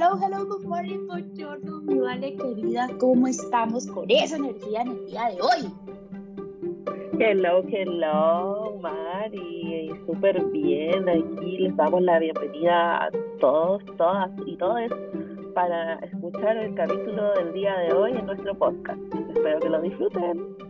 Hello, 0.00 0.16
hello, 0.16 0.46
good 0.46 0.64
morning, 0.64 1.06
buongiorno, 1.06 1.82
mi 1.82 1.98
vale 1.98 2.34
querida, 2.34 2.88
¿cómo 2.98 3.26
estamos 3.26 3.86
con 3.86 4.10
esa 4.10 4.36
energía 4.36 4.80
en 4.80 4.88
el 4.92 5.06
día 5.06 5.28
de 5.28 5.42
hoy? 5.42 5.70
Hello, 7.18 7.62
hello, 7.70 8.78
Mari, 8.80 9.90
súper 10.06 10.42
bien, 10.52 11.06
aquí 11.06 11.58
les 11.58 11.76
damos 11.76 12.00
la 12.00 12.18
bienvenida 12.18 13.04
a 13.04 13.10
todos, 13.40 13.84
todas 13.98 14.30
y 14.46 14.56
todos 14.56 14.90
para 15.54 15.96
escuchar 15.96 16.56
el 16.56 16.74
capítulo 16.74 17.34
del 17.34 17.52
día 17.52 17.76
de 17.80 17.92
hoy 17.92 18.12
en 18.12 18.24
nuestro 18.24 18.54
podcast. 18.54 18.98
Espero 19.12 19.60
que 19.60 19.68
lo 19.68 19.82
disfruten. 19.82 20.69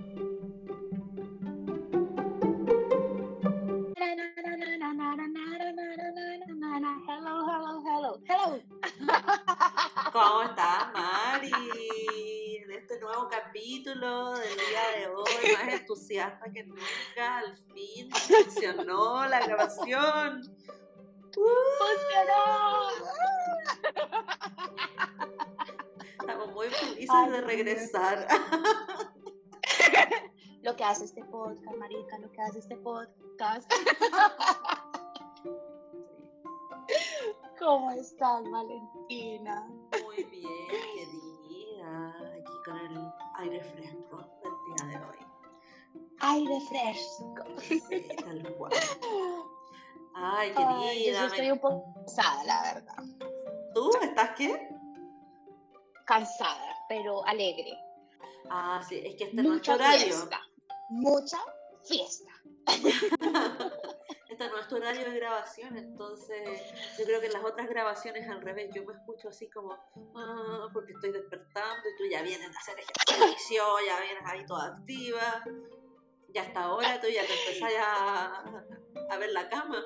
Entusiasta 15.90 16.50
que 16.52 16.62
nunca, 16.64 17.38
al 17.38 17.56
fin 17.74 18.10
funcionó 18.10 19.26
la 19.26 19.40
grabación. 19.40 20.42
¡Funcionó! 21.32 22.90
Estamos 26.20 26.52
muy 26.52 26.68
felices 26.68 27.30
de 27.30 27.40
regresar. 27.40 28.28
Lo 30.62 30.76
que 30.76 30.84
hace 30.84 31.06
este 31.06 31.24
podcast, 31.24 31.74
marica, 31.78 32.18
lo 32.18 32.30
que 32.30 32.42
hace 32.42 32.58
este 32.58 32.76
podcast. 32.76 33.72
¿Cómo 37.58 37.90
estás, 37.92 38.42
Valentina? 38.50 39.66
Muy 40.04 40.22
bien, 40.24 40.68
querida. 40.68 42.14
Aquí 42.34 42.52
con 42.66 42.76
el 42.76 43.10
aire 43.38 43.64
fresco 43.72 44.39
Aire 46.30 46.60
fresco. 46.68 47.44
Sí, 47.60 47.80
tal 48.24 48.54
cual. 48.56 48.72
Ay, 50.14 50.52
Ay, 50.56 51.04
yo 51.06 51.12
querida. 51.12 51.26
estoy 51.26 51.46
me- 51.46 51.52
un 51.52 51.58
poco 51.60 51.94
cansada, 51.94 52.44
la 52.44 52.62
verdad. 52.74 52.96
¿Tú 53.74 53.90
estás 54.02 54.30
qué? 54.36 54.68
Cansada, 56.06 56.74
pero 56.88 57.24
alegre. 57.26 57.76
Ah, 58.50 58.82
sí, 58.86 59.00
es 59.04 59.14
que 59.16 59.24
este 59.24 59.36
no 59.36 59.42
es 59.42 59.62
tu 59.62 59.70
Mucha 59.70 59.74
horario. 59.74 60.06
fiesta. 60.06 60.40
Mucha 60.90 61.38
fiesta. 61.84 62.30
Este 64.30 64.48
no 64.48 64.58
es 64.58 64.68
tu 64.68 64.76
horario 64.76 65.10
de 65.10 65.16
grabación, 65.16 65.76
entonces 65.76 66.48
yo 66.96 67.04
creo 67.04 67.20
que 67.20 67.26
en 67.26 67.32
las 67.32 67.44
otras 67.44 67.68
grabaciones 67.68 68.28
al 68.30 68.40
revés, 68.40 68.70
yo 68.72 68.84
me 68.84 68.94
escucho 68.94 69.28
así 69.28 69.50
como, 69.50 69.72
ah, 70.16 70.68
porque 70.72 70.92
estoy 70.92 71.10
despertando 71.10 71.82
y 71.88 71.96
tú 71.98 72.04
ya 72.08 72.22
vienes 72.22 72.48
a 72.56 72.60
hacer 72.60 72.76
ejercicio, 72.78 73.64
ya 73.86 74.00
vienes 74.00 74.22
ahí 74.24 74.46
toda 74.46 74.66
activa, 74.68 75.42
ya 76.34 76.42
hasta 76.42 76.62
ahora 76.64 77.00
tú 77.00 77.06
ya 77.08 77.22
te 77.26 77.32
empezás 77.32 77.72
a, 77.80 78.42
a 79.10 79.16
ver 79.18 79.30
la 79.30 79.48
cama. 79.48 79.82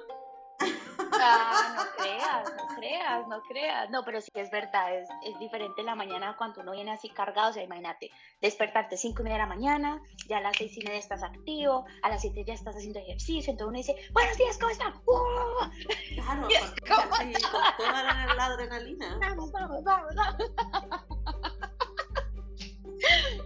Ah, 1.20 1.74
no 1.76 2.02
creas, 2.04 2.54
no 2.56 2.66
creas, 2.76 3.28
no 3.28 3.42
creas. 3.42 3.90
No, 3.90 4.04
pero 4.04 4.20
sí 4.20 4.30
es 4.34 4.50
verdad, 4.50 4.96
es, 4.96 5.08
es 5.24 5.38
diferente 5.38 5.80
en 5.80 5.86
la 5.86 5.94
mañana 5.94 6.36
cuando 6.38 6.60
uno 6.60 6.72
viene 6.72 6.92
así 6.92 7.08
cargado. 7.10 7.50
O 7.50 7.52
sea, 7.52 7.62
imagínate, 7.62 8.10
despertarte 8.40 8.96
5 8.96 9.20
y 9.20 9.24
media 9.24 9.36
de 9.36 9.42
la 9.42 9.46
mañana, 9.48 10.00
ya 10.28 10.38
a 10.38 10.40
las 10.40 10.56
6 10.56 10.76
y 10.78 10.84
media 10.84 10.98
estás 10.98 11.22
activo, 11.22 11.84
a 12.02 12.08
las 12.08 12.20
7 12.22 12.44
ya 12.46 12.54
estás 12.54 12.76
haciendo 12.76 13.00
ejercicio. 13.00 13.50
Entonces 13.50 13.68
uno 13.68 13.78
dice, 13.78 14.10
buenos 14.12 14.36
días, 14.36 14.56
¿cómo 14.58 14.70
están? 14.70 14.94
¡Uh! 15.06 16.14
Claro, 16.14 16.48
¿cómo 16.88 17.14
así, 17.14 17.32
con 17.32 17.76
toda 17.76 18.02
la, 18.02 18.34
la 18.34 18.44
adrenalina. 18.46 19.18
Vamos, 19.20 19.50
vamos, 19.52 19.82
vamos, 19.84 20.14
vamos. 20.14 20.52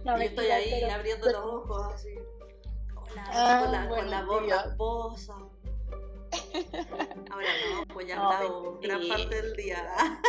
No, 0.05 0.15
Y 0.15 0.19
yo 0.19 0.25
estoy 0.25 0.47
ahí 0.47 0.77
pero- 0.81 0.93
abriendo 0.93 1.25
los 1.31 1.43
ojos 1.45 1.93
así, 1.93 2.09
con 3.09 3.15
la, 3.15 3.29
Ah, 3.33 3.61
con 3.63 3.71
la, 3.71 3.89
con 3.89 4.09
la 4.09 4.23
voz 4.23 4.47
rasposa. 4.47 5.33
Ahora 7.31 7.47
no, 7.73 7.93
pues 7.93 8.07
ya 8.07 8.15
No, 8.17 8.29
hablado 8.31 8.79
gran 8.81 9.07
parte 9.07 9.35
del 9.41 9.55
día. 9.55 10.19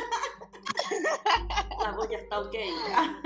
La 1.83 1.93
voz 1.93 2.09
ya 2.11 2.19
está 2.19 2.41
ok. 2.41 2.53
ya. 2.53 3.21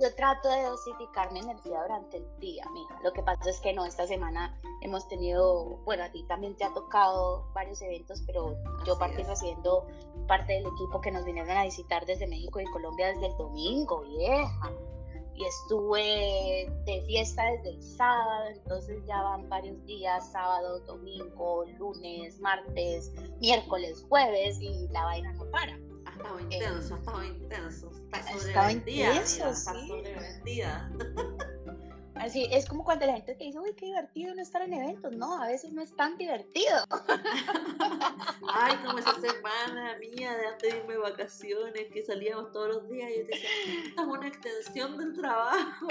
Yo 0.00 0.14
trato 0.14 0.48
de 0.48 0.62
dosificar 0.62 1.30
mi 1.30 1.40
energía 1.40 1.82
durante 1.82 2.16
el 2.16 2.26
día, 2.38 2.64
mija. 2.72 2.98
Lo 3.02 3.12
que 3.12 3.22
pasa 3.22 3.50
es 3.50 3.60
que 3.60 3.74
no, 3.74 3.84
esta 3.84 4.06
semana 4.06 4.56
hemos 4.80 5.06
tenido, 5.08 5.76
bueno, 5.84 6.04
a 6.04 6.08
ti 6.10 6.22
también 6.26 6.56
te 6.56 6.64
ha 6.64 6.72
tocado 6.72 7.50
varios 7.52 7.82
eventos, 7.82 8.22
pero 8.26 8.56
yo 8.86 8.94
Así 8.94 9.20
es. 9.20 9.28
recibiendo 9.28 9.86
parte 10.26 10.54
del 10.54 10.66
equipo 10.66 11.02
que 11.02 11.10
nos 11.10 11.26
vinieron 11.26 11.50
a 11.54 11.64
visitar 11.64 12.06
desde 12.06 12.26
México 12.26 12.60
y 12.60 12.64
Colombia 12.66 13.08
desde 13.08 13.26
el 13.26 13.36
domingo, 13.36 14.00
vieja. 14.02 14.70
Y 15.34 15.44
estuve 15.44 16.70
de 16.84 17.02
fiesta 17.06 17.42
desde 17.52 17.70
el 17.70 17.82
sábado, 17.82 18.48
entonces 18.50 19.02
ya 19.06 19.22
van 19.22 19.48
varios 19.48 19.82
días, 19.86 20.30
sábado, 20.32 20.80
domingo, 20.80 21.64
lunes, 21.78 22.38
martes, 22.40 23.12
miércoles, 23.40 24.04
jueves, 24.08 24.58
y 24.60 24.88
la 24.88 25.04
vaina 25.04 25.32
no 25.32 25.50
para. 25.50 25.78
Ha 26.06 26.12
estado 26.12 26.40
intenso, 26.40 26.94
ha 26.94 26.98
estado 26.98 27.24
intenso. 27.24 27.90
Está 28.12 28.38
sobrevendida, 28.38 29.08
intenso, 29.08 29.36
mira, 29.36 29.50
está 29.50 29.74
sí. 29.74 29.88
sobrevendida. 29.88 30.92
Así 32.20 32.46
es 32.50 32.66
como 32.68 32.84
cuando 32.84 33.06
la 33.06 33.14
gente 33.14 33.34
te 33.34 33.44
dice, 33.44 33.58
uy, 33.58 33.74
qué 33.74 33.86
divertido 33.86 34.34
no 34.34 34.42
estar 34.42 34.60
en 34.60 34.74
eventos. 34.74 35.10
No, 35.12 35.42
a 35.42 35.46
veces 35.46 35.72
no 35.72 35.80
es 35.80 35.96
tan 35.96 36.18
divertido. 36.18 36.76
Ay, 38.52 38.76
como 38.84 38.98
esa 38.98 39.14
semana 39.14 39.96
mía 39.98 40.36
de 40.36 40.46
antes 40.48 40.70
de 40.70 40.78
irme 40.80 40.92
de 40.94 40.98
vacaciones, 41.00 41.86
que 41.90 42.02
salíamos 42.02 42.52
todos 42.52 42.68
los 42.74 42.88
días 42.90 43.10
y 43.10 43.18
yo 43.20 43.26
te 43.26 43.34
decía, 43.34 43.50
esta 43.86 44.02
es 44.02 44.08
una 44.08 44.28
extensión 44.28 44.98
del 44.98 45.16
trabajo. 45.16 45.88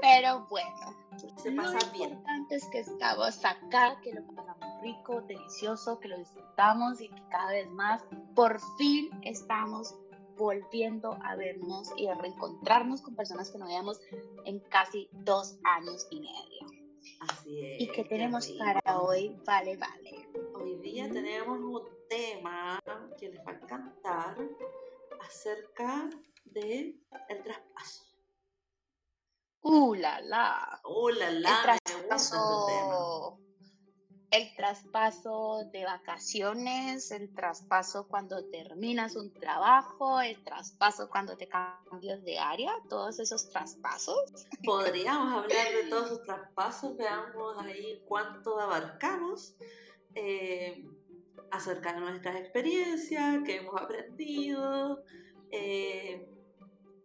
Pero 0.00 0.46
bueno, 0.50 0.96
Se 1.36 1.50
lo 1.52 1.62
bien. 1.92 2.10
importante 2.10 2.56
es 2.56 2.66
que 2.66 2.80
estamos 2.80 3.44
acá, 3.44 4.00
que 4.02 4.12
lo 4.12 4.26
pasamos 4.26 4.82
rico, 4.82 5.22
delicioso, 5.22 5.98
que 6.00 6.08
lo 6.08 6.18
disfrutamos 6.18 7.00
y 7.00 7.08
que 7.08 7.22
cada 7.30 7.52
vez 7.52 7.70
más, 7.70 8.02
por 8.34 8.60
fin, 8.76 9.10
estamos 9.22 9.94
volviendo 10.36 11.18
a 11.22 11.36
vernos 11.36 11.92
y 11.96 12.08
a 12.08 12.14
reencontrarnos 12.14 13.02
con 13.02 13.16
personas 13.16 13.50
que 13.50 13.58
no 13.58 13.66
veíamos 13.66 14.00
en 14.44 14.60
casi 14.60 15.08
dos 15.12 15.58
años 15.64 16.06
y 16.10 16.20
medio. 16.20 16.86
Así 17.20 17.64
es. 17.64 17.80
¿Y 17.80 17.88
qué 17.88 18.04
tenemos 18.04 18.48
para 18.58 19.00
hoy? 19.00 19.36
Vale, 19.44 19.76
vale. 19.76 20.28
Hoy 20.54 20.76
día 20.76 21.08
tenemos 21.10 21.58
un 21.58 21.82
tema 22.08 22.80
que 23.18 23.30
les 23.30 23.40
va 23.46 23.52
a 23.52 23.54
encantar 23.54 24.36
acerca 25.20 26.10
de 26.44 27.00
el 27.28 27.42
traspaso. 27.42 28.04
¡Uh, 29.62 29.94
la, 29.94 30.20
la! 30.20 30.80
¡Uh, 30.84 31.08
la, 31.08 31.28
el 31.28 31.42
la! 31.42 31.50
Me 31.50 31.56
gusta 31.56 31.74
este 31.74 31.92
traspaso, 31.92 33.38
el 34.36 34.54
traspaso 34.54 35.64
de 35.72 35.84
vacaciones, 35.84 37.10
el 37.10 37.32
traspaso 37.34 38.06
cuando 38.06 38.44
terminas 38.50 39.16
un 39.16 39.32
trabajo, 39.32 40.20
el 40.20 40.42
traspaso 40.44 41.08
cuando 41.08 41.36
te 41.36 41.48
cambias 41.48 42.22
de 42.22 42.38
área, 42.38 42.72
todos 42.88 43.18
esos 43.18 43.48
traspasos. 43.48 44.18
Podríamos 44.64 45.44
hablar 45.44 45.72
de 45.72 45.88
todos 45.88 46.06
esos 46.06 46.22
traspasos, 46.24 46.96
veamos 46.96 47.56
ahí 47.58 48.02
cuánto 48.06 48.60
abarcamos, 48.60 49.54
eh, 50.14 50.84
acerca 51.50 51.94
de 51.94 52.00
nuestras 52.00 52.36
experiencias, 52.36 53.38
qué 53.44 53.56
hemos 53.56 53.80
aprendido 53.80 55.02
eh, 55.50 56.28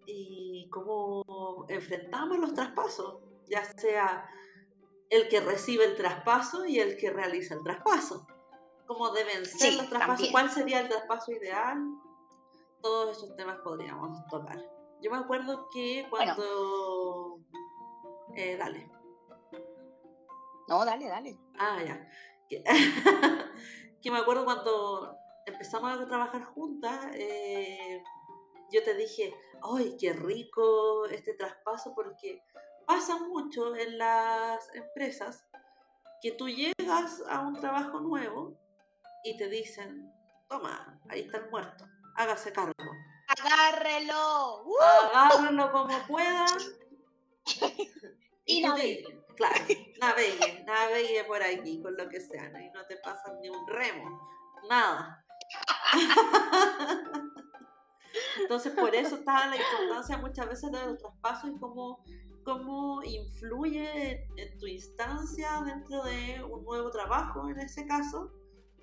y 0.06 0.68
cómo 0.70 1.66
enfrentamos 1.70 2.40
los 2.40 2.54
traspasos, 2.54 3.20
ya 3.48 3.64
sea 3.64 4.30
el 5.12 5.28
que 5.30 5.40
recibe 5.42 5.86
el 5.86 5.96
traspaso 5.96 6.66
y 6.66 6.80
el 6.80 6.98
que 6.98 7.12
realiza 7.12 7.54
el 7.54 7.64
traspaso. 7.64 8.26
¿Cómo 8.88 9.12
deben 9.12 9.46
ser 9.46 9.60
Sí, 9.72 9.78
los 9.78 9.90
traspasos? 9.90 10.08
también. 10.16 10.32
¿Cuál 10.32 10.50
sería 10.50 10.80
el 10.80 10.90
traspaso 10.90 11.32
ideal? 11.32 11.78
Todos 12.82 13.18
esos 13.18 13.36
temas 13.36 13.58
podríamos 13.60 14.26
tocar. 14.28 14.58
Yo 15.02 15.12
me 15.12 15.18
acuerdo 15.18 15.68
que 15.72 16.08
Bueno. 16.10 16.34
cuando... 16.36 17.40
Eh, 18.36 18.56
dale. 18.58 18.90
No, 20.68 20.86
dale, 20.86 21.08
dale. 21.08 21.38
Ah, 21.60 21.78
ya. 21.86 22.08
Que, 22.50 22.64
que 24.02 24.12
me 24.12 24.20
acuerdo 24.20 24.46
cuando 24.46 25.16
empezamos 25.46 26.00
a 26.00 26.08
trabajar 26.08 26.44
juntas, 26.46 27.08
eh, 27.14 28.02
yo 28.72 28.84
te 28.84 28.94
dije, 28.96 29.34
¡ay, 29.62 29.96
qué 30.00 30.14
rico 30.14 31.06
este 31.08 31.34
traspaso! 31.34 31.94
Porque 31.94 32.42
pasa 32.92 33.18
mucho 33.20 33.74
en 33.76 33.98
las 33.98 34.70
empresas 34.76 35.46
que 36.22 36.32
tú 36.34 36.50
llegas 36.50 37.24
a 37.30 37.40
un 37.40 37.58
trabajo 37.60 38.02
nuevo 38.02 38.60
y 39.24 39.38
te 39.38 39.48
dicen, 39.48 40.12
toma, 40.50 41.00
ahí 41.10 41.22
está 41.22 41.38
el 41.38 41.50
muerto, 41.50 41.86
hágase 42.18 42.52
cargo. 42.52 42.74
Agárrelo. 43.30 44.64
¡Uh! 44.66 44.76
Agárrenlo 45.14 45.72
como 45.72 45.98
puedan. 46.06 46.48
Y 48.46 48.62
tú 48.62 48.68
navegue. 48.68 49.04
te- 49.08 49.22
Claro, 49.38 49.56
navegue, 50.02 50.64
navegue 50.68 51.24
por 51.24 51.42
aquí 51.42 51.82
con 51.82 51.96
lo 51.96 52.10
que 52.10 52.20
sea, 52.20 52.50
¿no? 52.50 52.60
y 52.60 52.70
no 52.72 52.86
te 52.86 52.98
pasan 52.98 53.40
ni 53.40 53.50
un 53.50 53.66
remo. 53.68 54.20
nada. 54.70 55.24
Entonces, 58.42 58.74
por 58.74 58.94
eso 58.94 59.16
está 59.16 59.48
la 59.48 59.56
importancia 59.56 60.18
muchas 60.18 60.48
veces 60.50 60.72
de 60.72 60.86
los 60.86 60.98
traspasos 61.00 61.50
y 61.50 61.58
cómo, 61.60 62.04
cómo 62.44 63.04
influye 63.04 64.28
en 64.36 64.58
tu 64.58 64.68
instancia 64.68 65.62
dentro 65.66 66.04
de 66.04 66.44
un 66.44 66.64
nuevo 66.64 66.92
trabajo, 66.92 67.50
en 67.50 67.60
ese 67.60 67.86
caso, 67.86 68.32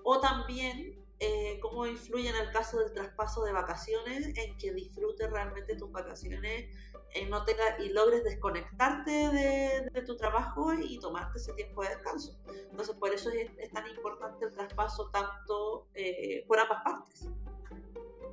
o 0.05 0.21
también 0.21 1.05
eh, 1.21 1.59
cómo 1.61 1.87
influye 1.87 2.29
en 2.29 2.37
el 2.37 2.53
caso 2.53 2.79
del 2.79 2.93
traspaso 2.93 3.45
de 3.45 3.53
vacaciones, 3.53 4.37
en 4.37 4.57
que 4.57 4.73
disfrutes 4.73 5.31
realmente 5.31 5.77
tus 5.77 5.91
vacaciones 5.91 6.71
en 7.15 7.31
no 7.31 7.45
tenga, 7.45 7.63
y 7.81 7.89
logres 7.89 8.23
desconectarte 8.25 9.11
de, 9.11 9.91
de, 9.93 10.03
tu 10.03 10.17
trabajo 10.17 10.73
y 10.75 10.99
tomarte 11.01 11.39
ese 11.39 11.53
tiempo 11.55 11.83
de 11.83 11.89
descanso. 11.91 12.39
Entonces, 12.71 12.95
por 12.97 13.13
eso 13.13 13.31
es, 13.31 13.51
es 13.59 13.71
tan 13.71 13.87
importante 13.89 14.45
el 14.45 14.53
traspaso 14.53 15.11
tanto 15.11 15.89
eh, 15.95 16.45
por 16.47 16.59
ambas 16.59 16.83
partes. 16.83 17.29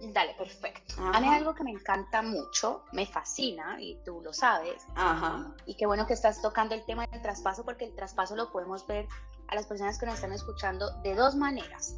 Dale, 0.01 0.33
perfecto. 0.35 0.95
A 1.13 1.19
mí 1.19 1.27
algo 1.27 1.53
que 1.53 1.63
me 1.63 1.71
encanta 1.71 2.21
mucho, 2.21 2.83
me 2.91 3.05
fascina, 3.05 3.81
y 3.81 3.97
tú 4.05 4.21
lo 4.21 4.33
sabes. 4.33 4.85
Ajá. 4.95 5.53
Y 5.65 5.75
qué 5.75 5.85
bueno 5.85 6.05
que 6.05 6.13
estás 6.13 6.41
tocando 6.41 6.75
el 6.75 6.85
tema 6.85 7.05
del 7.07 7.21
traspaso, 7.21 7.63
porque 7.63 7.85
el 7.85 7.95
traspaso 7.95 8.35
lo 8.35 8.51
podemos 8.51 8.85
ver 8.87 9.07
a 9.47 9.55
las 9.55 9.65
personas 9.65 9.99
que 9.99 10.05
nos 10.05 10.15
están 10.15 10.33
escuchando 10.33 10.91
de 11.01 11.15
dos 11.15 11.35
maneras. 11.35 11.95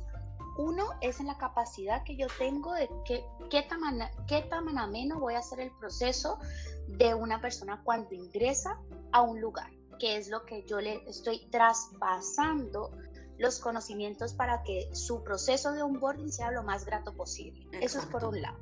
Uno 0.57 0.89
es 1.01 1.19
en 1.19 1.27
la 1.27 1.37
capacidad 1.37 2.03
que 2.03 2.15
yo 2.15 2.27
tengo 2.39 2.73
de 2.73 2.89
que, 3.05 3.23
qué, 3.49 3.61
tan, 3.63 3.81
qué 4.27 4.41
tan 4.43 4.77
ameno 4.77 5.19
voy 5.19 5.35
a 5.35 5.39
hacer 5.39 5.59
el 5.59 5.71
proceso 5.71 6.39
de 6.87 7.13
una 7.13 7.39
persona 7.39 7.81
cuando 7.83 8.15
ingresa 8.15 8.79
a 9.11 9.21
un 9.21 9.39
lugar, 9.39 9.69
que 9.99 10.17
es 10.17 10.29
lo 10.29 10.45
que 10.45 10.63
yo 10.63 10.81
le 10.81 11.03
estoy 11.07 11.47
traspasando 11.51 12.91
los 13.37 13.59
conocimientos 13.59 14.33
para 14.33 14.63
que 14.63 14.89
su 14.93 15.23
proceso 15.23 15.71
de 15.71 15.81
onboarding 15.81 16.31
sea 16.31 16.51
lo 16.51 16.63
más 16.63 16.85
grato 16.85 17.13
posible. 17.13 17.61
Exacto. 17.65 17.85
Eso 17.85 17.99
es 17.99 18.05
por 18.05 18.25
un 18.25 18.41
lado. 18.41 18.57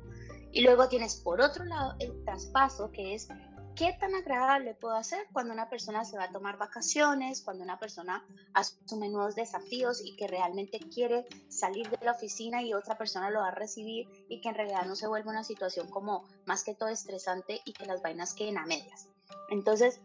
Y 0.52 0.62
luego 0.62 0.88
tienes 0.88 1.16
por 1.16 1.40
otro 1.40 1.64
lado 1.64 1.94
el 1.98 2.24
traspaso, 2.24 2.90
que 2.90 3.14
es 3.14 3.28
qué 3.76 3.94
tan 4.00 4.14
agradable 4.14 4.74
puedo 4.74 4.94
hacer 4.94 5.26
cuando 5.32 5.52
una 5.52 5.68
persona 5.68 6.04
se 6.04 6.16
va 6.16 6.24
a 6.24 6.32
tomar 6.32 6.56
vacaciones, 6.56 7.42
cuando 7.42 7.62
una 7.62 7.78
persona 7.78 8.24
asume 8.54 9.10
nuevos 9.10 9.34
desafíos 9.34 10.00
y 10.02 10.16
que 10.16 10.26
realmente 10.26 10.78
quiere 10.78 11.26
salir 11.48 11.88
de 11.90 11.98
la 12.02 12.12
oficina 12.12 12.62
y 12.62 12.72
otra 12.72 12.96
persona 12.96 13.30
lo 13.30 13.40
va 13.40 13.48
a 13.48 13.54
recibir 13.54 14.08
y 14.30 14.40
que 14.40 14.48
en 14.48 14.54
realidad 14.54 14.86
no 14.86 14.96
se 14.96 15.06
vuelve 15.06 15.28
una 15.28 15.44
situación 15.44 15.90
como 15.90 16.24
más 16.46 16.64
que 16.64 16.74
todo 16.74 16.88
estresante 16.88 17.60
y 17.66 17.74
que 17.74 17.84
las 17.84 18.00
vainas 18.00 18.32
queden 18.32 18.56
a 18.56 18.64
medias. 18.64 19.08
Entonces, 19.50 20.00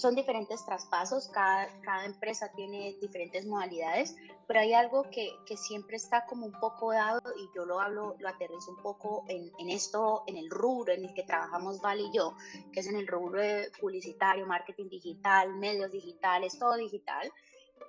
son 0.00 0.14
diferentes 0.14 0.64
traspasos, 0.64 1.28
cada, 1.28 1.68
cada, 1.82 2.04
empresa 2.04 2.50
tiene 2.56 2.96
diferentes 3.00 3.46
modalidades, 3.46 4.16
pero 4.46 4.60
hay 4.60 4.72
algo 4.72 5.04
que, 5.10 5.30
que, 5.46 5.56
siempre 5.56 5.96
está 5.96 6.26
como 6.26 6.46
un 6.46 6.58
poco 6.58 6.92
dado 6.92 7.20
y 7.36 7.48
yo 7.54 7.64
lo 7.66 7.80
hablo, 7.80 8.16
lo 8.18 8.28
aterrizo 8.28 8.72
un 8.72 8.82
poco 8.82 9.24
en, 9.28 9.52
en, 9.58 9.70
esto, 9.70 10.24
en 10.26 10.36
el 10.36 10.50
rubro 10.50 10.92
en 10.92 11.04
el 11.04 11.14
que 11.14 11.22
trabajamos 11.22 11.80
Val 11.80 12.00
y 12.00 12.10
yo, 12.12 12.34
que 12.72 12.80
es 12.80 12.86
en 12.86 12.96
el 12.96 13.06
rubro 13.06 13.42
publicitario, 13.80 14.46
marketing 14.46 14.88
digital, 14.88 15.54
medios 15.54 15.92
digitales, 15.92 16.58
todo 16.58 16.74
digital, 16.76 17.30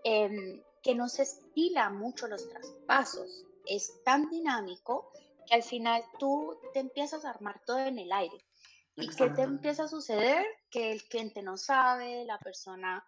eh, 0.03 0.63
que 0.83 0.95
no 0.95 1.07
se 1.07 1.23
estila 1.23 1.89
mucho 1.89 2.27
los 2.27 2.47
traspasos, 2.49 3.45
es 3.65 4.03
tan 4.03 4.29
dinámico 4.29 5.11
que 5.47 5.55
al 5.55 5.63
final 5.63 6.03
tú 6.19 6.57
te 6.73 6.79
empiezas 6.79 7.25
a 7.25 7.29
armar 7.29 7.61
todo 7.65 7.79
en 7.79 7.99
el 7.99 8.11
aire. 8.11 8.37
¿Y 9.01 9.07
qué 9.09 9.29
te 9.29 9.41
empieza 9.41 9.83
a 9.83 9.87
suceder? 9.87 10.45
Que 10.69 10.91
el 10.91 11.03
cliente 11.03 11.41
no 11.41 11.57
sabe, 11.57 12.23
la 12.25 12.37
persona 12.37 13.03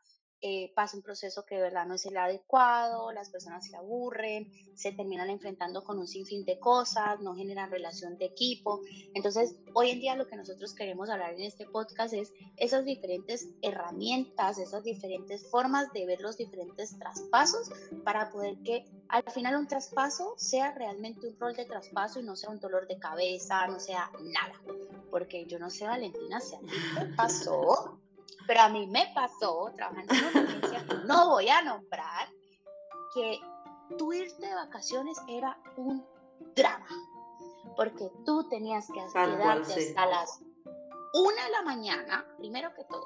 eh, 0.46 0.74
pasa 0.76 0.98
un 0.98 1.04
proceso 1.04 1.46
que 1.46 1.56
de 1.56 1.62
verdad 1.62 1.86
no 1.86 1.94
es 1.94 2.06
el 2.06 2.18
adecuado, 2.18 3.14
las 3.14 3.30
personas 3.30 3.66
se 3.66 3.78
aburren, 3.78 4.52
se 4.76 4.92
terminan 4.92 5.30
enfrentando 5.30 5.86
con 5.86 5.98
un 6.00 6.06
sinfín 6.06 6.44
de 6.44 6.60
cosas, 6.60 7.22
no 7.22 7.34
generan 7.34 7.72
relación 7.72 8.18
de 8.18 8.26
equipo. 8.26 8.82
Entonces, 9.14 9.56
hoy 9.74 9.92
en 9.92 10.02
día 10.02 10.18
lo 10.18 10.28
que 10.28 10.36
nosotros 10.36 10.76
queremos 10.76 11.10
hablar 11.10 11.34
en 11.34 11.44
este 11.44 11.66
podcast 11.66 12.14
es 12.14 12.34
esas 12.58 12.84
diferentes 12.84 13.48
herramientas, 13.62 14.58
esas 14.58 14.84
diferentes 14.84 15.50
formas 15.50 15.94
de 15.94 16.06
ver 16.06 16.20
los 16.20 16.36
diferentes 16.36 17.00
traspasos 17.00 17.72
para 18.04 18.30
poder 18.30 18.58
que 18.66 18.84
al 19.08 19.24
final 19.32 19.56
un 19.56 19.68
traspaso 19.70 20.34
sea 20.38 20.74
realmente 20.74 21.26
un 21.26 21.40
rol 21.40 21.56
de 21.56 21.64
traspaso 21.64 22.20
y 22.20 22.24
no 22.24 22.36
sea 22.36 22.50
un 22.50 22.60
dolor 22.60 22.86
de 22.88 23.00
cabeza, 23.00 23.66
no 23.68 23.80
sea 23.80 24.12
nada. 24.20 24.60
Porque 25.14 25.46
yo 25.46 25.60
no 25.60 25.70
sé, 25.70 25.86
Valentina, 25.86 26.40
si 26.40 26.56
a 26.56 26.60
ti 26.60 26.66
te 26.98 27.06
pasó 27.16 28.00
pero 28.48 28.62
a 28.62 28.70
mí 28.70 28.88
me 28.88 29.12
pasó, 29.14 29.72
trabajando 29.76 30.14
en 30.14 30.26
una 30.26 30.50
agencia 30.50 30.86
que 30.86 30.96
no 31.06 31.30
voy 31.30 31.50
a 31.50 31.62
nombrar, 31.62 32.28
que 33.14 33.40
tú 33.98 34.12
irte 34.14 34.46
de 34.46 34.54
vacaciones 34.54 35.18
era 35.28 35.58
un 35.78 36.06
drama. 36.56 36.88
Porque 37.76 38.12
tú 38.26 38.48
tenías 38.50 38.88
que 38.88 39.02
quedarte 39.14 39.74
sí. 39.74 39.90
hasta 39.90 40.06
las 40.06 40.40
una 41.14 41.44
de 41.46 41.52
la 41.52 41.62
mañana, 41.62 42.26
primero 42.38 42.74
que 42.74 42.84
todo, 42.86 43.06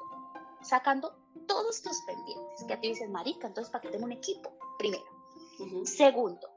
sacando 0.62 1.14
todos 1.46 1.82
tus 1.82 2.00
pendientes. 2.02 2.64
Que 2.66 2.74
a 2.74 2.80
ti 2.80 2.88
dices, 2.88 3.08
marica, 3.10 3.46
entonces, 3.46 3.70
¿para 3.70 3.82
qué 3.82 3.90
tengo 3.90 4.06
un 4.06 4.12
equipo? 4.12 4.50
Primero. 4.78 5.04
Uh 5.58 5.64
-huh. 5.64 5.86
Segundo, 5.86 6.48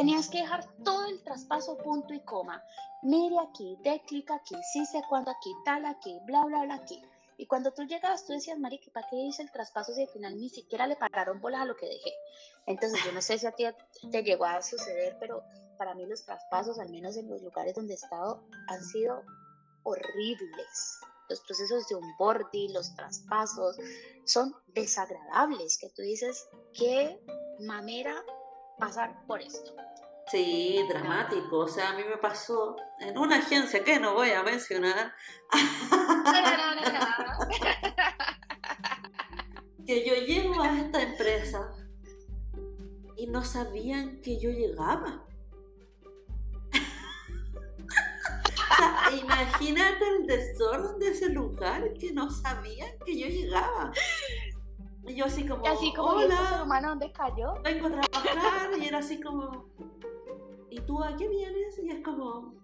tenías 0.00 0.30
que 0.30 0.38
dejar 0.38 0.64
todo 0.82 1.04
el 1.04 1.22
traspaso 1.22 1.76
punto 1.76 2.14
y 2.14 2.20
coma. 2.20 2.64
Mire 3.02 3.36
aquí, 3.38 3.76
de 3.82 4.00
clic 4.06 4.30
aquí, 4.30 4.54
sí 4.72 4.86
sé 4.86 5.02
cuándo 5.10 5.30
aquí, 5.30 5.54
tal 5.66 5.84
aquí, 5.84 6.18
bla, 6.24 6.42
bla, 6.46 6.62
bla 6.62 6.74
aquí. 6.76 7.04
Y 7.36 7.44
cuando 7.46 7.70
tú 7.74 7.82
llegabas, 7.82 8.24
tú 8.24 8.32
decías, 8.32 8.58
Marique, 8.58 8.90
¿para 8.90 9.06
qué 9.10 9.16
hice 9.16 9.42
el 9.42 9.50
traspaso 9.50 9.92
si 9.92 10.00
al 10.00 10.08
final 10.08 10.38
ni 10.38 10.48
siquiera 10.48 10.86
le 10.86 10.96
pagaron 10.96 11.38
bolas 11.42 11.60
a 11.60 11.64
lo 11.66 11.76
que 11.76 11.84
dejé? 11.84 12.14
Entonces, 12.64 12.98
yo 13.04 13.12
no 13.12 13.20
sé 13.20 13.38
si 13.38 13.46
a 13.46 13.52
ti 13.52 13.66
te 14.10 14.22
llegó 14.22 14.46
a 14.46 14.62
suceder, 14.62 15.18
pero 15.20 15.42
para 15.76 15.94
mí 15.94 16.06
los 16.06 16.24
traspasos, 16.24 16.78
al 16.78 16.88
menos 16.88 17.18
en 17.18 17.28
los 17.28 17.42
lugares 17.42 17.74
donde 17.74 17.92
he 17.92 17.96
estado, 17.96 18.42
han 18.68 18.82
sido 18.82 19.22
horribles. 19.82 20.98
Los 21.28 21.42
procesos 21.42 21.86
de 21.88 21.96
onboarding, 21.96 22.72
los 22.72 22.94
traspasos, 22.94 23.76
son 24.24 24.54
desagradables, 24.68 25.76
que 25.76 25.90
tú 25.90 26.00
dices, 26.00 26.48
qué 26.72 27.22
mamera 27.58 28.24
pasar 28.80 29.24
por 29.26 29.40
esto. 29.40 29.76
Sí, 30.30 30.84
dramático. 30.88 31.58
O 31.58 31.68
sea, 31.68 31.90
a 31.90 31.94
mí 31.94 32.02
me 32.08 32.16
pasó 32.16 32.76
en 33.00 33.18
una 33.18 33.36
agencia 33.36 33.84
que 33.84 34.00
no 34.00 34.14
voy 34.14 34.30
a 34.30 34.42
mencionar. 34.42 35.12
que 39.86 40.06
yo 40.06 40.14
llego 40.14 40.62
a 40.62 40.78
esta 40.78 41.02
empresa 41.02 41.70
y 43.16 43.26
no 43.26 43.44
sabían 43.44 44.22
que 44.22 44.38
yo 44.38 44.48
llegaba. 44.50 45.26
o 46.72 46.74
sea, 48.76 49.10
imagínate 49.20 50.08
el 50.08 50.26
desorden 50.26 51.00
de 51.00 51.08
ese 51.08 51.30
lugar 51.30 51.92
que 51.94 52.12
no 52.12 52.30
sabían 52.30 52.92
que 53.04 53.18
yo 53.18 53.26
llegaba. 53.26 53.92
Y 55.06 55.14
yo 55.14 55.24
así 55.24 55.46
como, 55.46 55.64
y 55.64 55.68
así 55.68 55.92
como 55.94 56.10
hola, 56.10 56.62
humano, 56.62 56.88
¿dónde 56.90 57.12
cayó? 57.12 57.54
Vengo 57.62 57.88
a 57.88 58.00
trabajar 58.00 58.70
y 58.78 58.86
era 58.86 58.98
así 58.98 59.20
como, 59.20 59.66
¿y 60.70 60.80
tú 60.80 61.02
a 61.02 61.16
qué 61.16 61.28
vienes? 61.28 61.78
Y 61.82 61.90
es 61.90 62.02
como, 62.04 62.54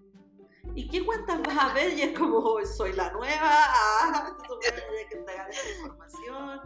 ¿y 0.74 0.88
qué 0.88 1.04
cuentas 1.04 1.40
vas 1.42 1.58
a 1.58 1.72
ver? 1.72 1.92
Y 1.94 2.02
es 2.02 2.18
como, 2.18 2.58
soy 2.64 2.92
la 2.92 3.10
nueva, 3.12 3.38
ah, 3.42 4.36
que 4.60 5.16
te 5.16 5.32
esta 5.32 5.70
información. 5.78 6.60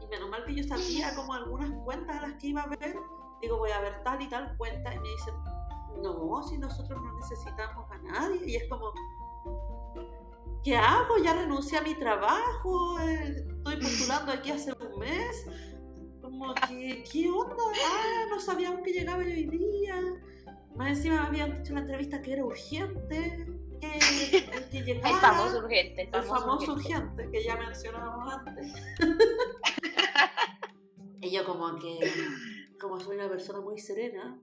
Y 0.00 0.06
menos 0.06 0.30
mal 0.30 0.44
que 0.44 0.54
yo 0.54 0.64
sabía 0.64 1.14
como 1.14 1.34
algunas 1.34 1.70
cuentas 1.84 2.16
a 2.16 2.28
las 2.28 2.40
que 2.40 2.48
iba 2.48 2.62
a 2.62 2.68
ver. 2.68 2.96
Digo, 3.42 3.58
voy 3.58 3.70
a 3.70 3.80
ver 3.80 4.02
tal 4.04 4.22
y 4.22 4.28
tal 4.28 4.56
cuenta. 4.56 4.94
Y 4.94 4.98
me 5.00 5.08
dicen, 5.08 5.34
no, 6.02 6.42
si 6.42 6.58
nosotros 6.58 7.02
no 7.02 7.12
necesitamos 7.14 7.90
a 7.90 7.98
nadie. 7.98 8.40
Y 8.46 8.56
es 8.56 8.68
como, 8.68 8.92
¿qué 10.64 10.76
hago? 10.76 11.18
Ya 11.22 11.34
renuncié 11.34 11.78
a 11.78 11.82
mi 11.82 11.94
trabajo, 11.94 12.98
estoy 12.98 13.76
postulando 13.76 14.32
aquí 14.32 14.50
hace 14.50 14.72
un 14.72 14.98
mes. 14.98 15.46
Como 16.20 16.54
que, 16.54 17.04
¿qué 17.10 17.30
onda? 17.30 17.56
Ah, 17.86 18.26
no 18.30 18.40
sabíamos 18.40 18.82
que 18.82 18.92
llegaba 18.92 19.18
hoy 19.18 19.46
día. 19.46 19.96
Más 20.76 20.90
encima 20.90 21.22
me 21.22 21.28
habían 21.28 21.56
dicho 21.56 21.70
en 21.70 21.74
la 21.76 21.80
entrevista 21.80 22.22
que 22.22 22.34
era 22.34 22.44
urgente, 22.44 23.46
que, 23.80 24.68
que 24.70 24.82
llegara. 24.82 25.10
El 25.10 25.16
famoso 25.16 25.58
urgente. 25.58 26.02
El 26.02 26.10
famoso, 26.10 26.34
el 26.34 26.40
famoso 26.40 26.72
urgente. 26.72 27.22
urgente. 27.22 27.30
que 27.30 27.44
ya 27.44 27.56
mencionábamos 27.56 28.34
antes. 28.34 28.72
y 31.20 31.30
yo 31.30 31.44
como 31.44 31.78
que, 31.78 32.12
como 32.80 33.00
soy 33.00 33.16
una 33.16 33.28
persona 33.28 33.60
muy 33.60 33.78
serena, 33.78 34.38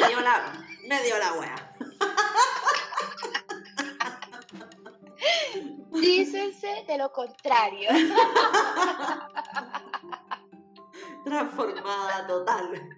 me 0.00 0.08
dio 0.08 0.20
la, 0.20 0.66
me 0.88 1.02
dio 1.02 1.18
la 1.18 1.32
wea. 1.34 1.76
Dícense 5.92 6.84
de 6.86 6.98
lo 6.98 7.10
contrario. 7.12 7.88
Transformada 11.24 12.26
total. 12.26 12.90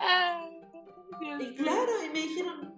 Ay, 0.00 0.60
y 1.40 1.54
claro, 1.56 1.92
y 2.04 2.08
me 2.08 2.20
dijeron, 2.20 2.74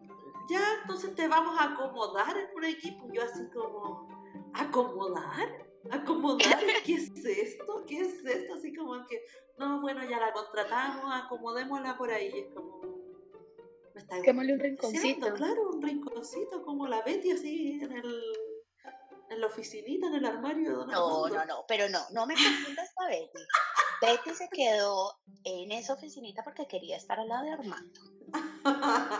ya, 0.49 0.63
entonces 0.83 1.15
te 1.15 1.29
vamos 1.29 1.61
a 1.61 1.73
acomodar 1.73 2.37
en 2.37 2.49
un 2.55 2.65
equipo. 2.65 3.09
Yo 3.13 3.23
así 3.23 3.49
como, 3.51 4.09
¿acomodar? 4.55 5.67
acomodar, 5.91 6.59
¿qué 6.85 6.95
es 6.95 7.11
esto? 7.25 7.85
¿Qué 7.87 8.01
es 8.01 8.25
esto? 8.25 8.55
Así 8.55 8.75
como 8.75 9.07
que, 9.07 9.25
no, 9.59 9.81
bueno, 9.81 10.05
ya 10.05 10.19
la 10.19 10.33
contratamos, 10.33 11.05
acomodémosla 11.13 11.97
por 11.97 12.11
ahí. 12.11 12.31
Es 12.35 12.55
como, 12.55 12.81
me 13.97 14.03
está 14.03 14.17
un 14.31 14.61
rinconcito. 14.61 15.35
Claro, 15.35 15.71
un 15.71 15.83
rinconcito, 15.83 16.62
como 16.65 16.87
la 16.87 17.03
Betty 17.03 17.31
así 17.31 17.81
en 17.81 17.93
el 17.93 18.23
en 19.29 19.41
la 19.41 19.49
oficinita, 19.49 20.07
en 20.07 20.15
el 20.15 20.25
armario 20.25 20.81
de 20.81 20.87
No, 20.93 21.29
no, 21.29 21.45
no, 21.47 21.65
pero 21.67 21.88
no, 21.88 21.99
no 22.12 22.26
me 22.26 22.35
confundas 22.35 22.93
a 22.97 23.09
Betty. 23.09 23.41
Betty 24.00 24.35
se 24.35 24.49
quedó 24.50 25.19
en 25.45 25.73
esa 25.73 25.95
oficinita 25.95 26.45
porque 26.45 26.69
quería 26.69 26.97
estar 26.97 27.19
al 27.19 27.29
lado 27.29 27.45
de 27.45 27.53
Armando. 27.53 28.00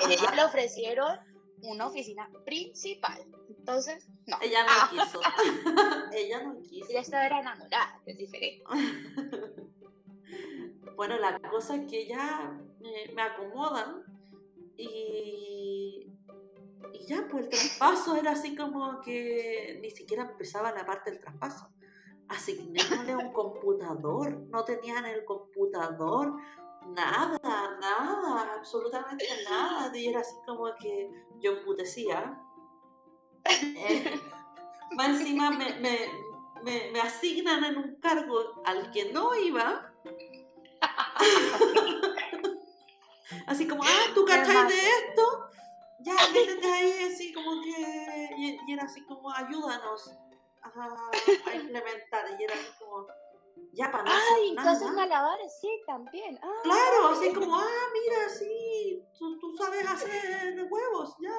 Ella 0.09 0.33
le 0.35 0.45
ofrecieron 0.45 1.19
una 1.63 1.87
oficina 1.87 2.31
principal. 2.45 3.25
Entonces, 3.49 4.07
no. 4.27 4.39
Ella 4.43 4.65
no 4.65 4.73
ah. 4.73 4.91
quiso. 4.91 5.21
ella 6.13 6.43
no 6.43 6.61
quiso. 6.61 6.91
Ella 6.91 7.01
estaba 7.01 7.27
enamorada, 7.27 8.01
que 8.05 8.13
es 8.13 8.19
diferente. 8.19 8.63
bueno, 10.97 11.19
la 11.19 11.41
cosa 11.41 11.77
es 11.77 11.91
que 11.91 12.07
ya 12.07 12.61
me 12.81 13.23
acomodan 13.23 14.05
y 14.77 16.07
y 16.93 17.07
ya, 17.07 17.27
pues 17.31 17.45
el 17.45 17.51
traspaso 17.51 18.17
era 18.17 18.33
así 18.33 18.57
como 18.57 19.01
que 19.01 19.79
ni 19.81 19.91
siquiera 19.91 20.25
empezaba 20.25 20.73
la 20.73 20.85
parte 20.85 21.11
del 21.11 21.21
traspaso. 21.21 21.69
Asignémosle 22.29 23.17
un 23.17 23.33
computador, 23.33 24.37
no 24.51 24.65
tenían 24.65 25.07
el 25.07 25.25
computador, 25.25 26.35
nada, 26.89 27.39
nada, 27.81 28.55
absolutamente 28.57 29.27
nada. 29.49 29.97
Y 29.97 30.09
era 30.09 30.21
así 30.21 30.35
como 30.45 30.67
que 30.81 31.11
yo 31.41 31.53
emputecía. 31.53 32.41
Eh, 33.45 34.21
más 34.97 35.21
encima 35.21 35.51
me, 35.51 35.79
me, 35.81 35.99
me, 36.65 36.91
me 36.91 37.01
asignan 37.01 37.65
en 37.65 37.77
un 37.77 37.97
cargo 37.97 38.63
al 38.65 38.91
que 38.91 39.13
no 39.13 39.35
iba. 39.35 39.93
Así 43.47 43.67
como, 43.67 43.83
ah, 43.83 43.87
tú 44.15 44.25
cachai 44.25 44.67
de 44.69 44.79
esto, 44.79 45.51
ya, 46.01 46.15
métete 46.33 46.73
ahí, 46.73 47.13
así 47.13 47.33
como 47.33 47.63
que. 47.63 48.31
Y, 48.39 48.73
era 48.73 48.85
así 48.85 49.05
como, 49.05 49.33
ayúdanos 49.33 50.11
a, 50.63 51.55
implementar. 51.55 52.25
Y 52.39 52.45
era 52.45 52.55
así 52.55 52.71
como, 52.79 53.07
ya 53.73 53.91
para 53.91 54.05
no 54.05 54.11
Ay, 54.11 54.51
entonces 54.51 54.91
malabares, 54.93 55.53
sí, 55.61 55.69
también. 55.87 56.39
Ah, 56.43 56.61
claro, 56.63 57.09
así 57.09 57.33
como, 57.33 57.57
ah, 57.57 57.65
mira, 57.93 58.29
sí, 58.29 59.05
tú, 59.19 59.39
tú 59.39 59.57
sabes 59.57 59.87
hacer 59.87 60.69
huevos, 60.71 61.15
ya. 61.21 61.35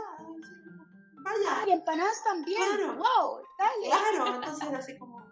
vaya. 1.23 1.67
Y 1.67 1.71
empanadas 1.71 2.23
también. 2.23 2.61
Claro. 2.61 2.95
Wow, 2.95 3.41
dale. 3.57 3.85
Claro, 3.85 4.35
entonces 4.35 4.67
era 4.67 4.77
así 4.79 4.97
como, 4.97 5.25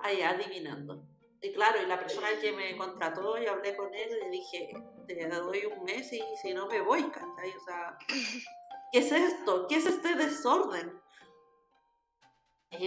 ahí 0.00 0.22
adivinando. 0.22 1.09
Y 1.42 1.52
claro, 1.52 1.82
y 1.82 1.86
la 1.86 1.98
persona 1.98 2.28
que 2.40 2.52
me 2.52 2.76
contrató, 2.76 3.38
yo 3.38 3.52
hablé 3.52 3.74
con 3.74 3.94
él 3.94 4.08
y 4.10 4.24
le 4.24 4.30
dije, 4.30 4.72
te 5.06 5.26
doy 5.28 5.64
un 5.64 5.84
mes 5.84 6.12
y 6.12 6.22
si 6.42 6.52
no 6.52 6.66
me 6.66 6.80
voy, 6.82 7.02
¿cachai? 7.04 7.50
O 7.56 7.64
sea, 7.64 7.96
¿qué 8.92 8.98
es 8.98 9.10
esto? 9.10 9.66
¿Qué 9.66 9.76
es 9.76 9.86
este 9.86 10.14
desorden? 10.14 11.00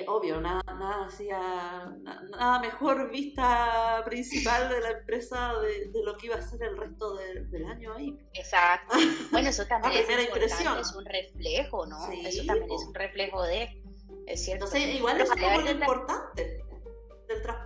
obvio, 0.07 0.39
nada, 0.39 0.61
nada 0.65 1.05
hacía, 1.05 1.93
nada 2.01 2.59
mejor 2.59 3.11
vista 3.11 4.01
principal 4.05 4.69
de 4.69 4.79
la 4.79 4.91
empresa 4.91 5.53
de, 5.59 6.03
lo 6.03 6.17
que 6.17 6.27
iba 6.27 6.35
a 6.35 6.41
ser 6.41 6.63
el 6.63 6.77
resto 6.77 7.15
del 7.15 7.65
año 7.65 7.93
ahí. 7.93 8.17
Exacto. 8.33 8.95
Bueno, 9.31 9.49
eso 9.49 9.65
también 9.67 10.05
es, 10.09 10.27
impresión. 10.27 10.79
es 10.79 10.93
un 10.93 11.05
reflejo, 11.05 11.85
¿no? 11.85 12.11
eso 12.11 12.45
también 12.45 12.71
es 12.71 12.85
un 12.85 12.93
reflejo 12.93 13.43
de, 13.43 13.83
es 14.25 14.45
cierto. 14.45 14.65
Entonces, 14.65 14.95
igual 14.95 15.21
es 15.21 15.29
como 15.29 15.69
importante 15.69 16.43
del 16.43 16.62
traspaso. 16.62 16.62